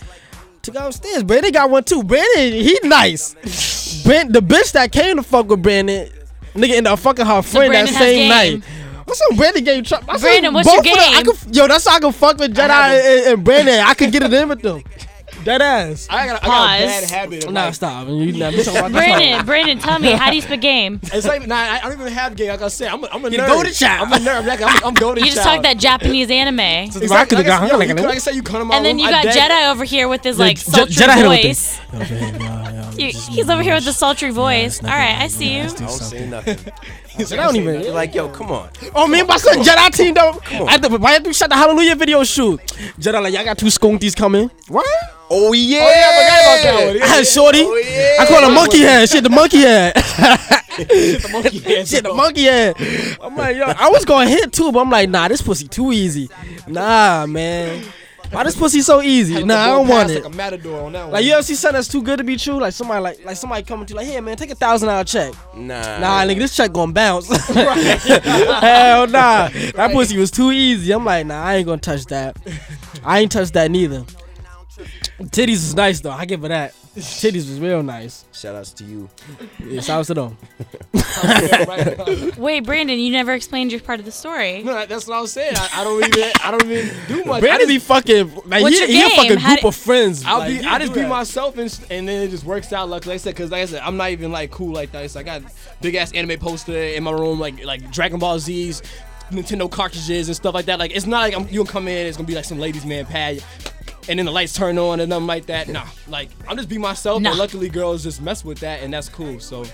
To 0.63 0.71
go 0.71 0.87
upstairs, 0.87 1.23
Brandon 1.23 1.51
got 1.51 1.69
one 1.69 1.83
too. 1.83 2.03
Brandon, 2.03 2.53
he 2.53 2.77
nice. 2.83 4.03
Brand, 4.03 4.33
the 4.33 4.41
bitch 4.41 4.71
that 4.73 4.91
came 4.91 5.17
to 5.17 5.23
fuck 5.23 5.47
with 5.47 5.61
Brandon, 5.61 6.09
nigga 6.55 6.71
ended 6.71 6.87
up 6.87 6.99
fucking 6.99 7.25
her 7.25 7.41
friend 7.43 7.73
that 7.73 7.87
same 7.89 8.29
night. 8.29 8.63
What's 9.05 9.21
up, 9.21 9.37
Brandon 9.37 9.63
game? 9.63 9.83
Tr- 9.83 9.95
I 10.07 10.17
said 10.17 10.21
Brandon, 10.41 10.53
what's 10.53 10.71
your 10.73 10.81
them- 10.81 10.93
I 10.97 11.21
game? 11.23 11.35
could, 11.35 11.55
yo, 11.55 11.67
that's 11.67 11.87
how 11.87 11.95
I 11.95 11.99
can 11.99 12.11
fuck 12.11 12.37
with 12.37 12.55
Jedi 12.55 12.69
and, 12.69 13.33
and 13.33 13.43
Brandon. 13.43 13.79
I 13.85 13.93
could 13.93 14.11
get 14.11 14.23
it 14.23 14.33
in 14.33 14.49
with 14.49 14.61
them. 14.61 14.83
That 15.45 15.61
ass. 15.61 16.07
I 16.09 16.25
got, 16.25 16.25
I 16.25 16.27
got 16.27 16.43
a 16.43 16.45
Pause. 16.45 16.79
bad 16.81 17.03
habit. 17.09 17.45
Of 17.45 17.51
Nah, 17.53 17.65
like, 17.65 17.73
stop. 17.75 18.07
You, 18.07 18.31
nah, 18.33 18.49
we 18.49 18.63
talking 18.63 18.79
about 18.79 18.91
this 18.91 18.91
Brandon, 18.91 19.45
Brandon, 19.45 19.79
tell 19.79 19.99
me, 19.99 20.11
how 20.11 20.29
do 20.31 20.35
you 20.35 20.41
spit 20.41 20.59
game? 20.61 20.99
It's 21.13 21.27
like, 21.27 21.45
nah, 21.47 21.55
I 21.55 21.77
I 21.77 21.79
don't 21.81 22.01
even 22.01 22.11
have 22.13 22.35
gay. 22.35 22.49
Like 22.49 22.61
I 22.63 22.67
said, 22.67 22.87
I'm 22.89 23.03
a, 23.03 23.07
I'm 23.11 23.23
a 23.25 23.29
You 23.29 23.37
nerd. 23.37 23.47
golden 23.47 23.71
child. 23.73 24.07
I'm 24.11 24.13
a 24.13 24.25
nerd. 24.25 24.45
Like, 24.47 24.61
I'm, 24.61 24.83
I'm 24.83 24.93
golden 24.95 25.23
You 25.23 25.29
just 25.31 25.43
child. 25.43 25.57
talked 25.57 25.63
that 25.63 25.77
Japanese 25.77 26.29
anime. 26.31 26.59
Exactly. 26.59 27.07
I 27.15 27.25
could've 27.25 27.45
Like 27.45 27.45
I 27.45 27.49
gone- 27.49 27.59
said, 27.69 27.71
yo, 27.73 27.77
like 27.77 27.87
you 27.89 27.95
could- 27.95 28.05
like 28.05 28.15
I 28.15 28.19
said, 28.19 28.35
you 28.35 28.43
come 28.43 28.59
to 28.59 28.65
my 28.65 28.75
And 28.77 28.85
then 28.85 28.95
room, 28.97 29.05
you 29.05 29.07
I 29.07 29.11
got 29.11 29.23
dead- 29.25 29.51
Jedi 29.51 29.71
over 29.71 29.83
here 29.83 30.07
with 30.07 30.23
his 30.23 30.39
like 30.39 30.57
Je- 30.57 30.63
sultry 30.63 30.95
Jedi 30.95 31.15
hit 31.15 31.29
with 31.29 31.43
voice. 31.45 31.79
Oh, 31.93 32.93
you- 32.97 33.07
he's 33.35 33.49
over 33.49 33.61
here 33.61 33.75
with 33.75 33.85
the 33.85 33.93
sultry 33.93 34.31
voice. 34.31 34.81
All 34.83 34.89
right, 34.89 35.15
I 35.19 35.27
see 35.27 35.53
you. 35.57 35.61
I 35.63 35.67
don't 35.67 35.89
say 35.89 36.25
nothing. 36.27 36.57
I 37.17 37.23
don't 37.23 37.55
even. 37.55 37.81
You're 37.81 37.91
like, 37.93 38.13
yo, 38.15 38.27
come 38.29 38.51
on. 38.51 38.69
Oh, 38.95 39.07
me 39.07 39.19
and 39.19 39.27
my 39.27 39.37
son 39.37 39.59
Jedi 39.63 39.89
teamed 39.95 40.17
up. 40.17 40.41
I 40.51 40.71
had 40.71 40.83
to, 40.83 40.99
I 41.01 41.11
had 41.11 41.23
to 41.23 41.33
shot 41.33 41.49
the 41.49 41.55
Hallelujah 41.55 41.95
video 41.95 42.23
shoot. 42.23 42.59
Jedi 42.99 43.21
like, 43.21 43.33
y'all 43.33 43.45
got 43.45 43.57
two 43.57 43.67
skunkies 43.67 44.15
coming. 44.15 44.49
What? 44.67 44.85
Oh 45.29 45.53
yeah. 45.53 45.79
Oh, 45.79 45.89
yeah, 45.89 46.07
I 46.07 46.15
forgot 46.21 46.41
about 46.41 46.63
that 46.63 46.93
one. 46.93 47.01
I 47.01 47.07
had 47.07 47.21
ah, 47.21 47.23
Shorty. 47.23 47.61
Oh, 47.63 47.75
yeah. 47.75 48.17
I 48.19 48.25
call 48.27 48.47
her 48.47 48.53
monkey 48.53 48.79
head. 48.79 49.09
Shit, 49.09 49.23
the 49.23 49.29
monkey 49.29 49.57
head. 49.61 49.95
the 49.95 51.29
monkey 51.31 51.59
head. 51.59 51.87
Shit, 51.87 52.03
the 52.03 52.13
monkey 52.13 52.43
head. 52.43 52.75
I'm 53.21 53.35
like, 53.35 53.55
yo, 53.57 53.65
I 53.65 53.89
was 53.89 54.05
going 54.05 54.27
to 54.27 54.33
hit 54.33 54.53
too, 54.53 54.71
but 54.71 54.81
I'm 54.81 54.89
like, 54.89 55.09
nah, 55.09 55.27
this 55.27 55.41
pussy 55.41 55.67
too 55.67 55.91
easy. 55.91 56.29
Nah, 56.67 57.25
man. 57.25 57.83
Why 58.31 58.43
this 58.43 58.55
pussy 58.55 58.81
so 58.81 59.01
easy? 59.01 59.43
Nah, 59.43 59.55
I 59.55 59.67
don't 59.67 59.87
want 59.87 60.09
it. 60.09 60.23
Like 60.23 60.33
a 60.33 60.35
matador 60.35 60.85
on 60.85 60.91
that 60.93 61.03
one. 61.03 61.11
Like 61.11 61.25
you 61.25 61.33
ever 61.33 61.43
see 61.43 61.55
something 61.55 61.75
that's 61.75 61.87
too 61.87 62.01
good 62.01 62.17
to 62.17 62.23
be 62.23 62.35
true? 62.37 62.59
Like 62.59 62.73
somebody 62.73 63.01
like 63.01 63.23
like 63.23 63.37
somebody 63.37 63.63
coming 63.63 63.85
to 63.85 63.93
you 63.93 63.97
like, 63.97 64.07
hey 64.07 64.19
man, 64.19 64.35
take 64.35 64.49
a 64.49 64.55
thousand 64.55 64.87
dollar 64.89 65.03
check. 65.03 65.33
Nah, 65.55 65.99
Nah, 65.99 66.21
nigga, 66.23 66.39
this 66.39 66.55
check 66.55 66.73
gonna 66.73 66.91
bounce. 66.91 67.27
Hell 67.47 69.07
nah. 69.07 69.49
That 69.49 69.91
pussy 69.93 70.17
was 70.17 70.31
too 70.31 70.51
easy. 70.51 70.91
I'm 70.91 71.05
like, 71.05 71.25
nah, 71.27 71.43
I 71.43 71.55
ain't 71.55 71.65
gonna 71.67 71.79
touch 71.79 72.05
that. 72.07 72.35
I 73.03 73.19
ain't 73.19 73.31
touch 73.31 73.51
that 73.51 73.71
neither. 73.71 74.03
Titties 75.19 75.49
is 75.63 75.75
nice 75.75 76.01
though. 76.01 76.11
I 76.11 76.25
give 76.25 76.41
her 76.41 76.49
that. 76.49 76.73
Titties 76.95 77.49
was 77.49 77.59
real 77.59 77.81
nice. 77.83 78.25
Shout 78.33 78.55
outs 78.55 78.71
to 78.73 78.83
you. 78.83 79.09
Yeah, 79.65 79.79
shout 79.81 79.99
out 79.99 80.05
to 80.07 80.13
them. 80.13 80.37
Wait, 82.37 82.59
Brandon, 82.61 82.97
you 82.99 83.11
never 83.11 83.33
explained 83.33 83.71
your 83.71 83.81
part 83.81 83.99
of 83.99 84.05
the 84.05 84.11
story. 84.11 84.63
No, 84.63 84.85
that's 84.85 85.07
what 85.07 85.17
I 85.17 85.21
was 85.21 85.31
saying. 85.31 85.55
I, 85.57 85.81
I 85.81 85.83
don't 85.83 86.03
even, 86.05 86.31
I 86.43 86.51
don't 86.51 86.63
even 86.69 86.95
do 87.07 87.23
much. 87.25 87.37
I 87.37 87.39
Brandon 87.41 87.67
just- 87.67 87.67
be 87.67 87.79
fucking 87.79 88.35
like 88.49 88.63
What's 88.63 88.79
he, 88.79 88.79
your 88.79 88.87
he 88.87 89.01
a 89.03 89.07
game? 89.07 89.15
fucking 89.17 89.37
How 89.37 89.49
group 89.49 89.61
do- 89.61 89.67
of 89.69 89.75
friends. 89.75 90.23
I'll 90.25 90.39
Like, 90.39 90.59
be, 90.61 90.65
I 90.65 90.77
do 90.79 90.85
just 90.85 90.93
be 90.95 91.01
that. 91.01 91.09
myself, 91.09 91.57
and, 91.57 91.79
and 91.89 92.07
then 92.07 92.23
it 92.23 92.29
just 92.31 92.43
works 92.43 92.73
out. 92.73 92.89
Like 92.89 93.07
I 93.07 93.17
said, 93.17 93.35
because 93.35 93.51
like 93.51 93.61
I 93.61 93.65
said, 93.65 93.81
I'm 93.83 93.97
not 93.97 94.09
even 94.11 94.31
like 94.31 94.51
cool 94.51 94.73
like 94.73 94.91
that. 94.93 95.09
So 95.11 95.19
I 95.19 95.23
got 95.23 95.41
big 95.81 95.95
ass 95.95 96.11
anime 96.13 96.39
poster 96.39 96.75
in 96.77 97.03
my 97.03 97.11
room, 97.11 97.39
like 97.39 97.63
like 97.63 97.89
Dragon 97.91 98.19
Ball 98.19 98.39
Z's, 98.39 98.81
Nintendo 99.31 99.69
cartridges 99.71 100.27
and 100.27 100.35
stuff 100.35 100.53
like 100.53 100.65
that. 100.65 100.79
Like 100.79 100.95
it's 100.95 101.05
not 101.05 101.19
like 101.21 101.35
I'm, 101.35 101.47
you 101.49 101.59
gonna 101.59 101.69
come 101.71 101.87
in, 101.87 102.05
it's 102.05 102.17
gonna 102.17 102.27
be 102.27 102.35
like 102.35 102.45
some 102.45 102.59
ladies 102.59 102.85
man 102.85 103.05
pad, 103.05 103.43
and 104.07 104.19
then 104.19 104.25
the 104.25 104.31
lights 104.31 104.53
turn 104.53 104.77
on 104.77 104.99
and 104.99 105.09
nothing 105.09 105.27
like 105.27 105.47
that. 105.47 105.67
Nah, 105.75 105.85
like 106.07 106.29
I'm 106.47 106.55
just 106.55 106.69
be 106.69 106.77
myself. 106.77 107.21
Nah. 107.21 107.31
And 107.31 107.39
luckily, 107.39 107.69
girls 107.69 108.03
just 108.03 108.21
mess 108.21 108.45
with 108.45 108.59
that, 108.59 108.81
and 108.81 108.93
that's 108.93 109.09
cool. 109.09 109.39
So 109.39 109.65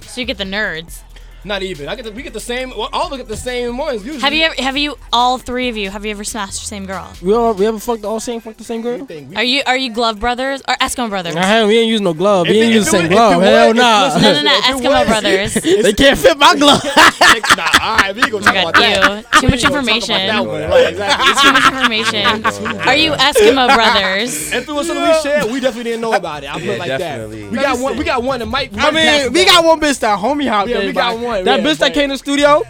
So 0.00 0.20
you 0.20 0.26
get 0.26 0.38
the 0.38 0.44
nerds. 0.44 1.00
Not 1.48 1.62
even. 1.62 1.88
I 1.88 1.96
get 1.96 2.04
the, 2.04 2.12
we 2.12 2.22
get 2.22 2.32
the 2.32 2.40
same. 2.40 2.70
Well, 2.70 2.88
all 2.92 3.10
look 3.10 3.20
at 3.20 3.26
the 3.28 3.36
same 3.36 3.76
ones. 3.78 4.04
Usually. 4.04 4.20
Have 4.22 4.32
you 4.32 4.44
ever? 4.44 4.54
Have 4.62 4.76
you? 4.76 4.96
All 5.12 5.38
three 5.38 5.68
of 5.68 5.76
you? 5.76 5.90
Have 5.90 6.04
you 6.04 6.10
ever 6.12 6.22
smashed 6.24 6.60
the 6.60 6.66
same 6.66 6.86
girl? 6.86 7.10
We 7.22 7.34
all 7.34 7.54
we 7.54 7.66
ever 7.66 7.78
fucked 7.78 8.04
all 8.04 8.20
same 8.20 8.40
fuck 8.40 8.56
the 8.56 8.64
same 8.64 8.82
girl? 8.82 8.98
We- 9.04 9.34
Are 9.36 9.42
you? 9.42 9.62
Are 9.66 9.76
you 9.76 9.90
glove 9.90 10.20
brothers 10.20 10.60
or 10.68 10.74
Eskimo 10.76 11.08
brothers? 11.08 11.34
Nah, 11.34 11.66
we 11.66 11.78
ain't 11.78 11.88
using 11.88 12.04
no 12.04 12.14
glove. 12.14 12.46
If 12.46 12.52
We 12.52 12.60
ain't 12.60 12.70
it- 12.72 12.74
using 12.76 12.92
the 12.92 12.98
same 12.98 13.06
it 13.06 13.14
glove. 13.14 13.36
was- 13.36 13.44
if 13.44 13.48
it 13.48 13.56
Hell 13.56 13.68
was- 13.68 13.76
nah. 13.76 14.18
No, 14.18 14.32
no, 14.32 14.42
no, 14.42 14.60
Eskimo 14.60 15.06
brothers. 15.06 15.54
they 15.54 15.92
can't 15.94 16.18
fit 16.18 16.38
my 16.38 16.54
glove. 16.54 16.84
nah, 17.56 17.66
all 17.82 17.96
right, 17.96 18.14
we 18.14 18.20
gonna 18.22 18.36
oh 18.36 18.40
talk 18.40 18.56
about 18.56 18.74
that. 18.74 19.24
you. 19.32 19.40
Too 19.40 19.48
much 19.48 19.54
ain't 19.54 19.64
about 19.64 19.78
information. 19.78 20.14
that 20.26 20.46
one. 20.46 20.60
Right, 20.70 20.88
exactly. 20.88 21.42
Too 21.42 21.52
much 21.52 21.66
information. 21.72 22.78
Are 22.88 22.96
you 22.96 23.12
Eskimo 23.12 23.74
brothers? 23.74 24.52
If 24.52 24.68
it 24.68 24.72
was 24.72 24.86
something 24.86 25.04
we 25.04 25.20
shared, 25.22 25.44
we 25.50 25.60
definitely 25.60 25.84
didn't 25.90 26.00
know 26.02 26.12
about 26.12 26.42
it. 26.44 26.50
I 26.50 26.54
put 26.54 26.62
Yeah, 26.64 26.72
it 26.72 26.78
like 26.78 26.88
definitely. 26.88 27.42
that. 27.44 27.50
We 27.52 27.56
got 27.58 27.78
one. 27.78 27.96
We 27.96 28.04
got 28.04 28.22
one 28.22 28.38
that 28.40 28.46
might. 28.46 28.70
I 28.76 28.90
mean, 28.90 29.32
we 29.32 29.44
got 29.44 29.64
one 29.64 29.80
bitch 29.80 29.98
that 30.00 30.18
homie 30.18 30.48
hopped 30.48 30.68
Yeah, 30.70 30.80
we 30.80 30.92
got 30.92 31.18
one, 31.18 31.37
That 31.44 31.60
yeah, 31.60 31.66
bitch 31.66 31.78
that 31.78 31.94
came 31.94 32.08
to 32.08 32.14
the 32.14 32.18
studio, 32.18 32.62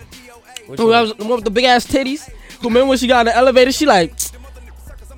Which 0.66 0.80
who 0.80 0.88
one? 0.88 1.00
was 1.00 1.14
the 1.14 1.24
one 1.24 1.36
with 1.36 1.44
the 1.44 1.50
big 1.50 1.64
ass 1.64 1.86
titties. 1.86 2.28
Who 2.60 2.68
remember 2.68 2.88
when 2.88 2.98
she 2.98 3.06
got 3.06 3.20
in 3.20 3.26
the 3.26 3.36
elevator? 3.36 3.72
She 3.72 3.86
like, 3.86 4.12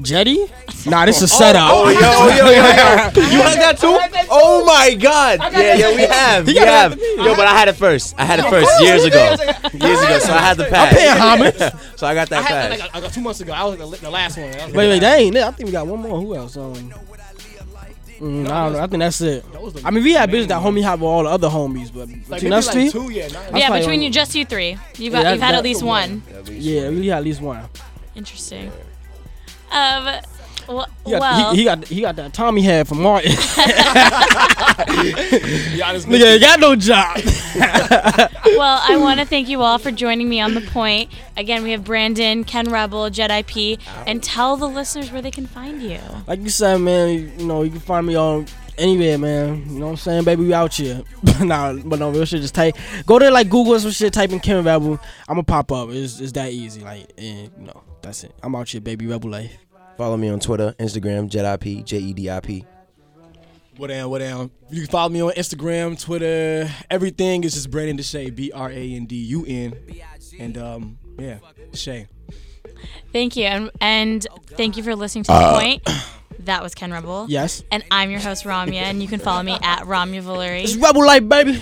Jetty? 0.03 0.47
Nah, 0.87 1.05
this 1.05 1.19
is 1.19 1.25
a 1.25 1.29
setup. 1.29 1.71
Oh, 1.73 1.89
yo, 1.91 1.99
oh, 2.01 2.29
yo, 2.29 2.47
yo, 2.47 2.53
yo. 2.53 3.31
You 3.31 3.43
had 3.43 3.59
that 3.61 3.79
too? 3.79 3.99
Oh 4.31 4.65
my 4.65 4.95
god. 4.95 5.41
Yeah, 5.53 5.75
yeah, 5.75 5.95
we 5.95 6.03
have. 6.03 6.47
We 6.47 6.57
have. 6.57 6.99
Yo, 6.99 7.37
but 7.37 7.47
I 7.47 7.59
had 7.59 7.69
it 7.69 7.75
first. 7.75 8.15
I 8.19 8.25
had 8.25 8.41
it 8.41 8.49
first 8.49 8.81
years 8.81 9.05
ago. 9.05 9.37
Years 9.75 10.01
ago, 10.03 10.19
so 10.19 10.33
I 10.33 10.41
had 10.41 10.57
the 10.57 10.65
pass. 10.65 10.95
paying 10.95 11.11
homage. 11.19 11.73
So 11.97 12.07
I 12.07 12.15
got 12.15 12.29
that 12.31 12.47
pass. 12.47 12.89
I 12.95 13.01
got 13.01 13.13
two 13.13 13.21
months 13.21 13.41
ago. 13.41 13.53
I 13.53 13.65
was 13.65 14.01
the, 14.01 14.11
last 14.11 14.39
one. 14.39 14.51
Wait, 14.51 14.75
wait, 14.75 14.99
that 15.01 15.19
ain't 15.19 15.37
it. 15.37 15.43
I 15.43 15.51
think 15.51 15.67
we 15.67 15.73
got 15.73 15.87
one 15.87 16.01
more. 16.01 16.19
Who 16.19 16.35
else? 16.35 16.57
Um, 16.57 16.93
mm, 18.21 18.49
I 18.49 18.65
don't 18.65 18.73
know. 18.75 18.79
I 18.81 18.87
think 18.87 19.01
that's 19.01 19.21
it. 19.21 19.53
That 19.53 19.63
was 19.63 19.75
the 19.75 19.87
I 19.87 19.91
mean, 19.91 20.05
we 20.05 20.13
had 20.13 20.31
main 20.31 20.45
bitches 20.45 20.49
that 20.49 20.63
homie 20.63 20.83
hop 20.85 21.01
with 21.01 21.09
all 21.09 21.23
the 21.25 21.31
other 21.31 21.49
homies, 21.49 21.93
but 21.93 22.09
Like, 22.09 22.29
between 22.41 22.53
us 22.53 22.67
like 22.67 22.75
three, 22.75 22.91
two, 22.91 23.11
yeah. 23.11 23.29
Not, 23.29 23.57
yeah, 23.59 23.79
between 23.79 24.01
on- 24.01 24.03
you, 24.05 24.11
just 24.11 24.35
you 24.35 24.45
three. 24.45 24.77
You've 24.99 25.13
Yeah, 25.15 25.23
got. 25.23 25.33
You've 25.33 25.43
had 25.43 25.55
that- 25.55 25.59
at 25.59 25.65
least 25.65 25.83
one. 25.83 26.23
yeah, 26.47 26.89
we 26.91 27.07
had 27.09 27.19
at 27.19 27.25
least 27.25 27.41
one. 27.41 27.65
Interesting. 28.15 28.71
Um. 29.73 30.21
Well, 30.71 30.87
He 31.05 31.11
got, 31.11 31.21
well 31.21 31.51
he, 31.53 31.59
he 31.59 31.65
got 31.65 31.85
he 31.85 32.01
got 32.01 32.17
that 32.17 32.33
Tommy 32.33 32.63
had 32.63 32.87
from 32.89 33.03
Martin. 33.03 33.33
Yeah, 34.91 35.93
this 35.93 36.05
Nigga 36.07 36.33
ain't 36.33 36.41
got 36.41 36.61
no 36.61 36.75
job. 36.75 37.17
well, 38.57 38.81
I 38.83 38.97
want 38.99 39.21
to 39.21 39.27
thank 39.27 39.49
you 39.49 39.63
all 39.63 39.79
for 39.79 39.91
joining 39.91 40.29
me 40.29 40.41
on 40.41 40.55
the 40.55 40.61
point. 40.61 41.11
Again, 41.37 41.63
we 41.63 41.71
have 41.73 41.85
Brandon, 41.85 42.45
Ken 42.45 42.71
Rebel, 42.71 43.11
Jedi 43.11 43.47
P, 43.47 43.79
and 44.07 44.23
tell 44.23 44.57
the 44.57 44.67
listeners 44.67 45.13
where 45.13 45.23
they 45.23 45.31
can 45.31 45.47
find 45.47 45.83
you. 45.83 46.01
like 46.27 46.41
you 46.41 46.49
said, 46.49 46.79
man, 46.79 47.33
you 47.39 47.47
know, 47.47 47.63
you 47.63 47.71
can 47.71 47.81
find 47.81 48.07
me 48.07 48.15
on 48.17 48.47
anywhere, 48.79 49.19
man. 49.19 49.65
You 49.71 49.79
know 49.79 49.87
what 49.87 49.91
I'm 49.93 49.97
saying, 49.99 50.25
baby? 50.25 50.45
We 50.45 50.55
out 50.55 50.75
here. 50.75 51.03
nah, 51.41 51.75
but 51.75 51.99
no, 51.99 52.11
real 52.11 52.25
shit. 52.25 52.41
Just 52.41 52.55
type, 52.55 52.77
go 53.07 53.19
to 53.19 53.31
like 53.31 53.49
Google 53.49 53.79
some 53.79 53.91
shit, 53.91 54.13
type 54.13 54.31
in 54.31 54.41
Ken 54.41 54.65
Rebel. 54.65 54.99
I'ma 55.29 55.43
pop 55.43 55.71
up. 55.73 55.91
It's, 55.91 56.21
it's 56.21 56.33
that 56.33 56.53
easy. 56.53 56.81
Like, 56.81 57.13
and 57.17 57.51
you 57.59 57.67
know, 57.67 57.83
that's 58.03 58.25
it. 58.25 58.35
I'm 58.43 58.55
out 58.55 58.69
here, 58.69 58.81
baby. 58.81 59.07
Rebel 59.07 59.31
life. 59.31 59.57
Follow 60.01 60.17
me 60.17 60.31
on 60.31 60.41
Twitter, 60.41 60.75
Instagram, 60.79 61.29
JediP, 61.29 61.85
J 61.85 61.99
E 61.99 62.13
D 62.15 62.31
I 62.31 62.41
P. 62.41 62.65
What 63.77 63.89
down, 63.89 64.09
what 64.09 64.21
down. 64.21 64.51
You 64.71 64.81
can 64.81 64.91
follow 64.91 65.11
me 65.11 65.21
on 65.21 65.33
Instagram, 65.33 66.03
Twitter, 66.03 66.71
everything 66.89 67.45
is 67.45 67.53
just 67.53 67.71
Brandun 67.71 67.99
Deshay, 67.99 68.35
B 68.35 68.51
R 68.51 68.71
A 68.71 68.95
N 68.95 69.05
D 69.05 69.17
U 69.17 69.45
N. 69.47 69.75
And 70.39 70.57
um, 70.57 70.99
yeah, 71.19 71.41
Deshay. 71.71 72.07
Thank 73.13 73.37
you, 73.37 73.45
and, 73.45 73.71
and 73.83 74.27
thank 74.47 74.79
you 74.79 74.83
for 74.83 74.97
listening 74.97 75.25
to 75.25 75.33
the 75.33 75.53
point. 75.53 75.83
That 76.45 76.63
was 76.63 76.75
Ken 76.75 76.91
Rebel. 76.91 77.27
Yes. 77.29 77.63
And 77.71 77.85
I'm 77.91 78.11
your 78.11 78.21
host 78.21 78.45
Ramya, 78.45 78.73
and 78.73 79.03
you 79.03 79.09
can 79.09 79.21
follow 79.21 79.43
me 79.43 79.59
at 79.63 79.81
Ramya 79.81 80.17
It's 80.17 80.25
Valeri. 80.25 80.67
Rebel 80.79 81.05
life, 81.05 81.29
baby. 81.29 81.61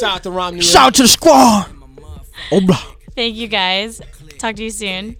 Shout 0.00 0.16
out 0.16 0.22
to 0.24 0.32
Romney. 0.32 0.60
Shout 0.60 0.86
out 0.86 0.94
to 0.94 1.02
the 1.02 1.08
squad. 1.08 1.70
Oh, 2.50 2.60
blah. 2.60 2.82
Thank 3.14 3.36
you 3.36 3.46
guys. 3.46 4.00
Talk 4.38 4.56
to 4.56 4.64
you 4.64 4.70
soon. 4.70 5.16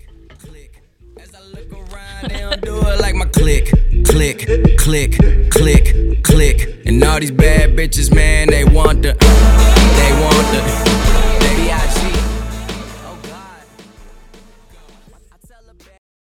Do 2.23 2.79
it 2.87 3.01
like 3.01 3.17
my 3.17 3.25
click, 3.25 3.73
click, 4.05 4.47
click, 4.79 5.19
click, 5.51 6.23
click. 6.23 6.87
And 6.87 7.03
all 7.03 7.19
these 7.19 7.33
bad 7.33 7.71
bitches, 7.71 8.15
man, 8.15 8.49
they 8.49 8.65
want 8.65 9.03
the, 9.03 9.15
they 9.15 10.13
want 10.23 10.47
the. 10.53 11.32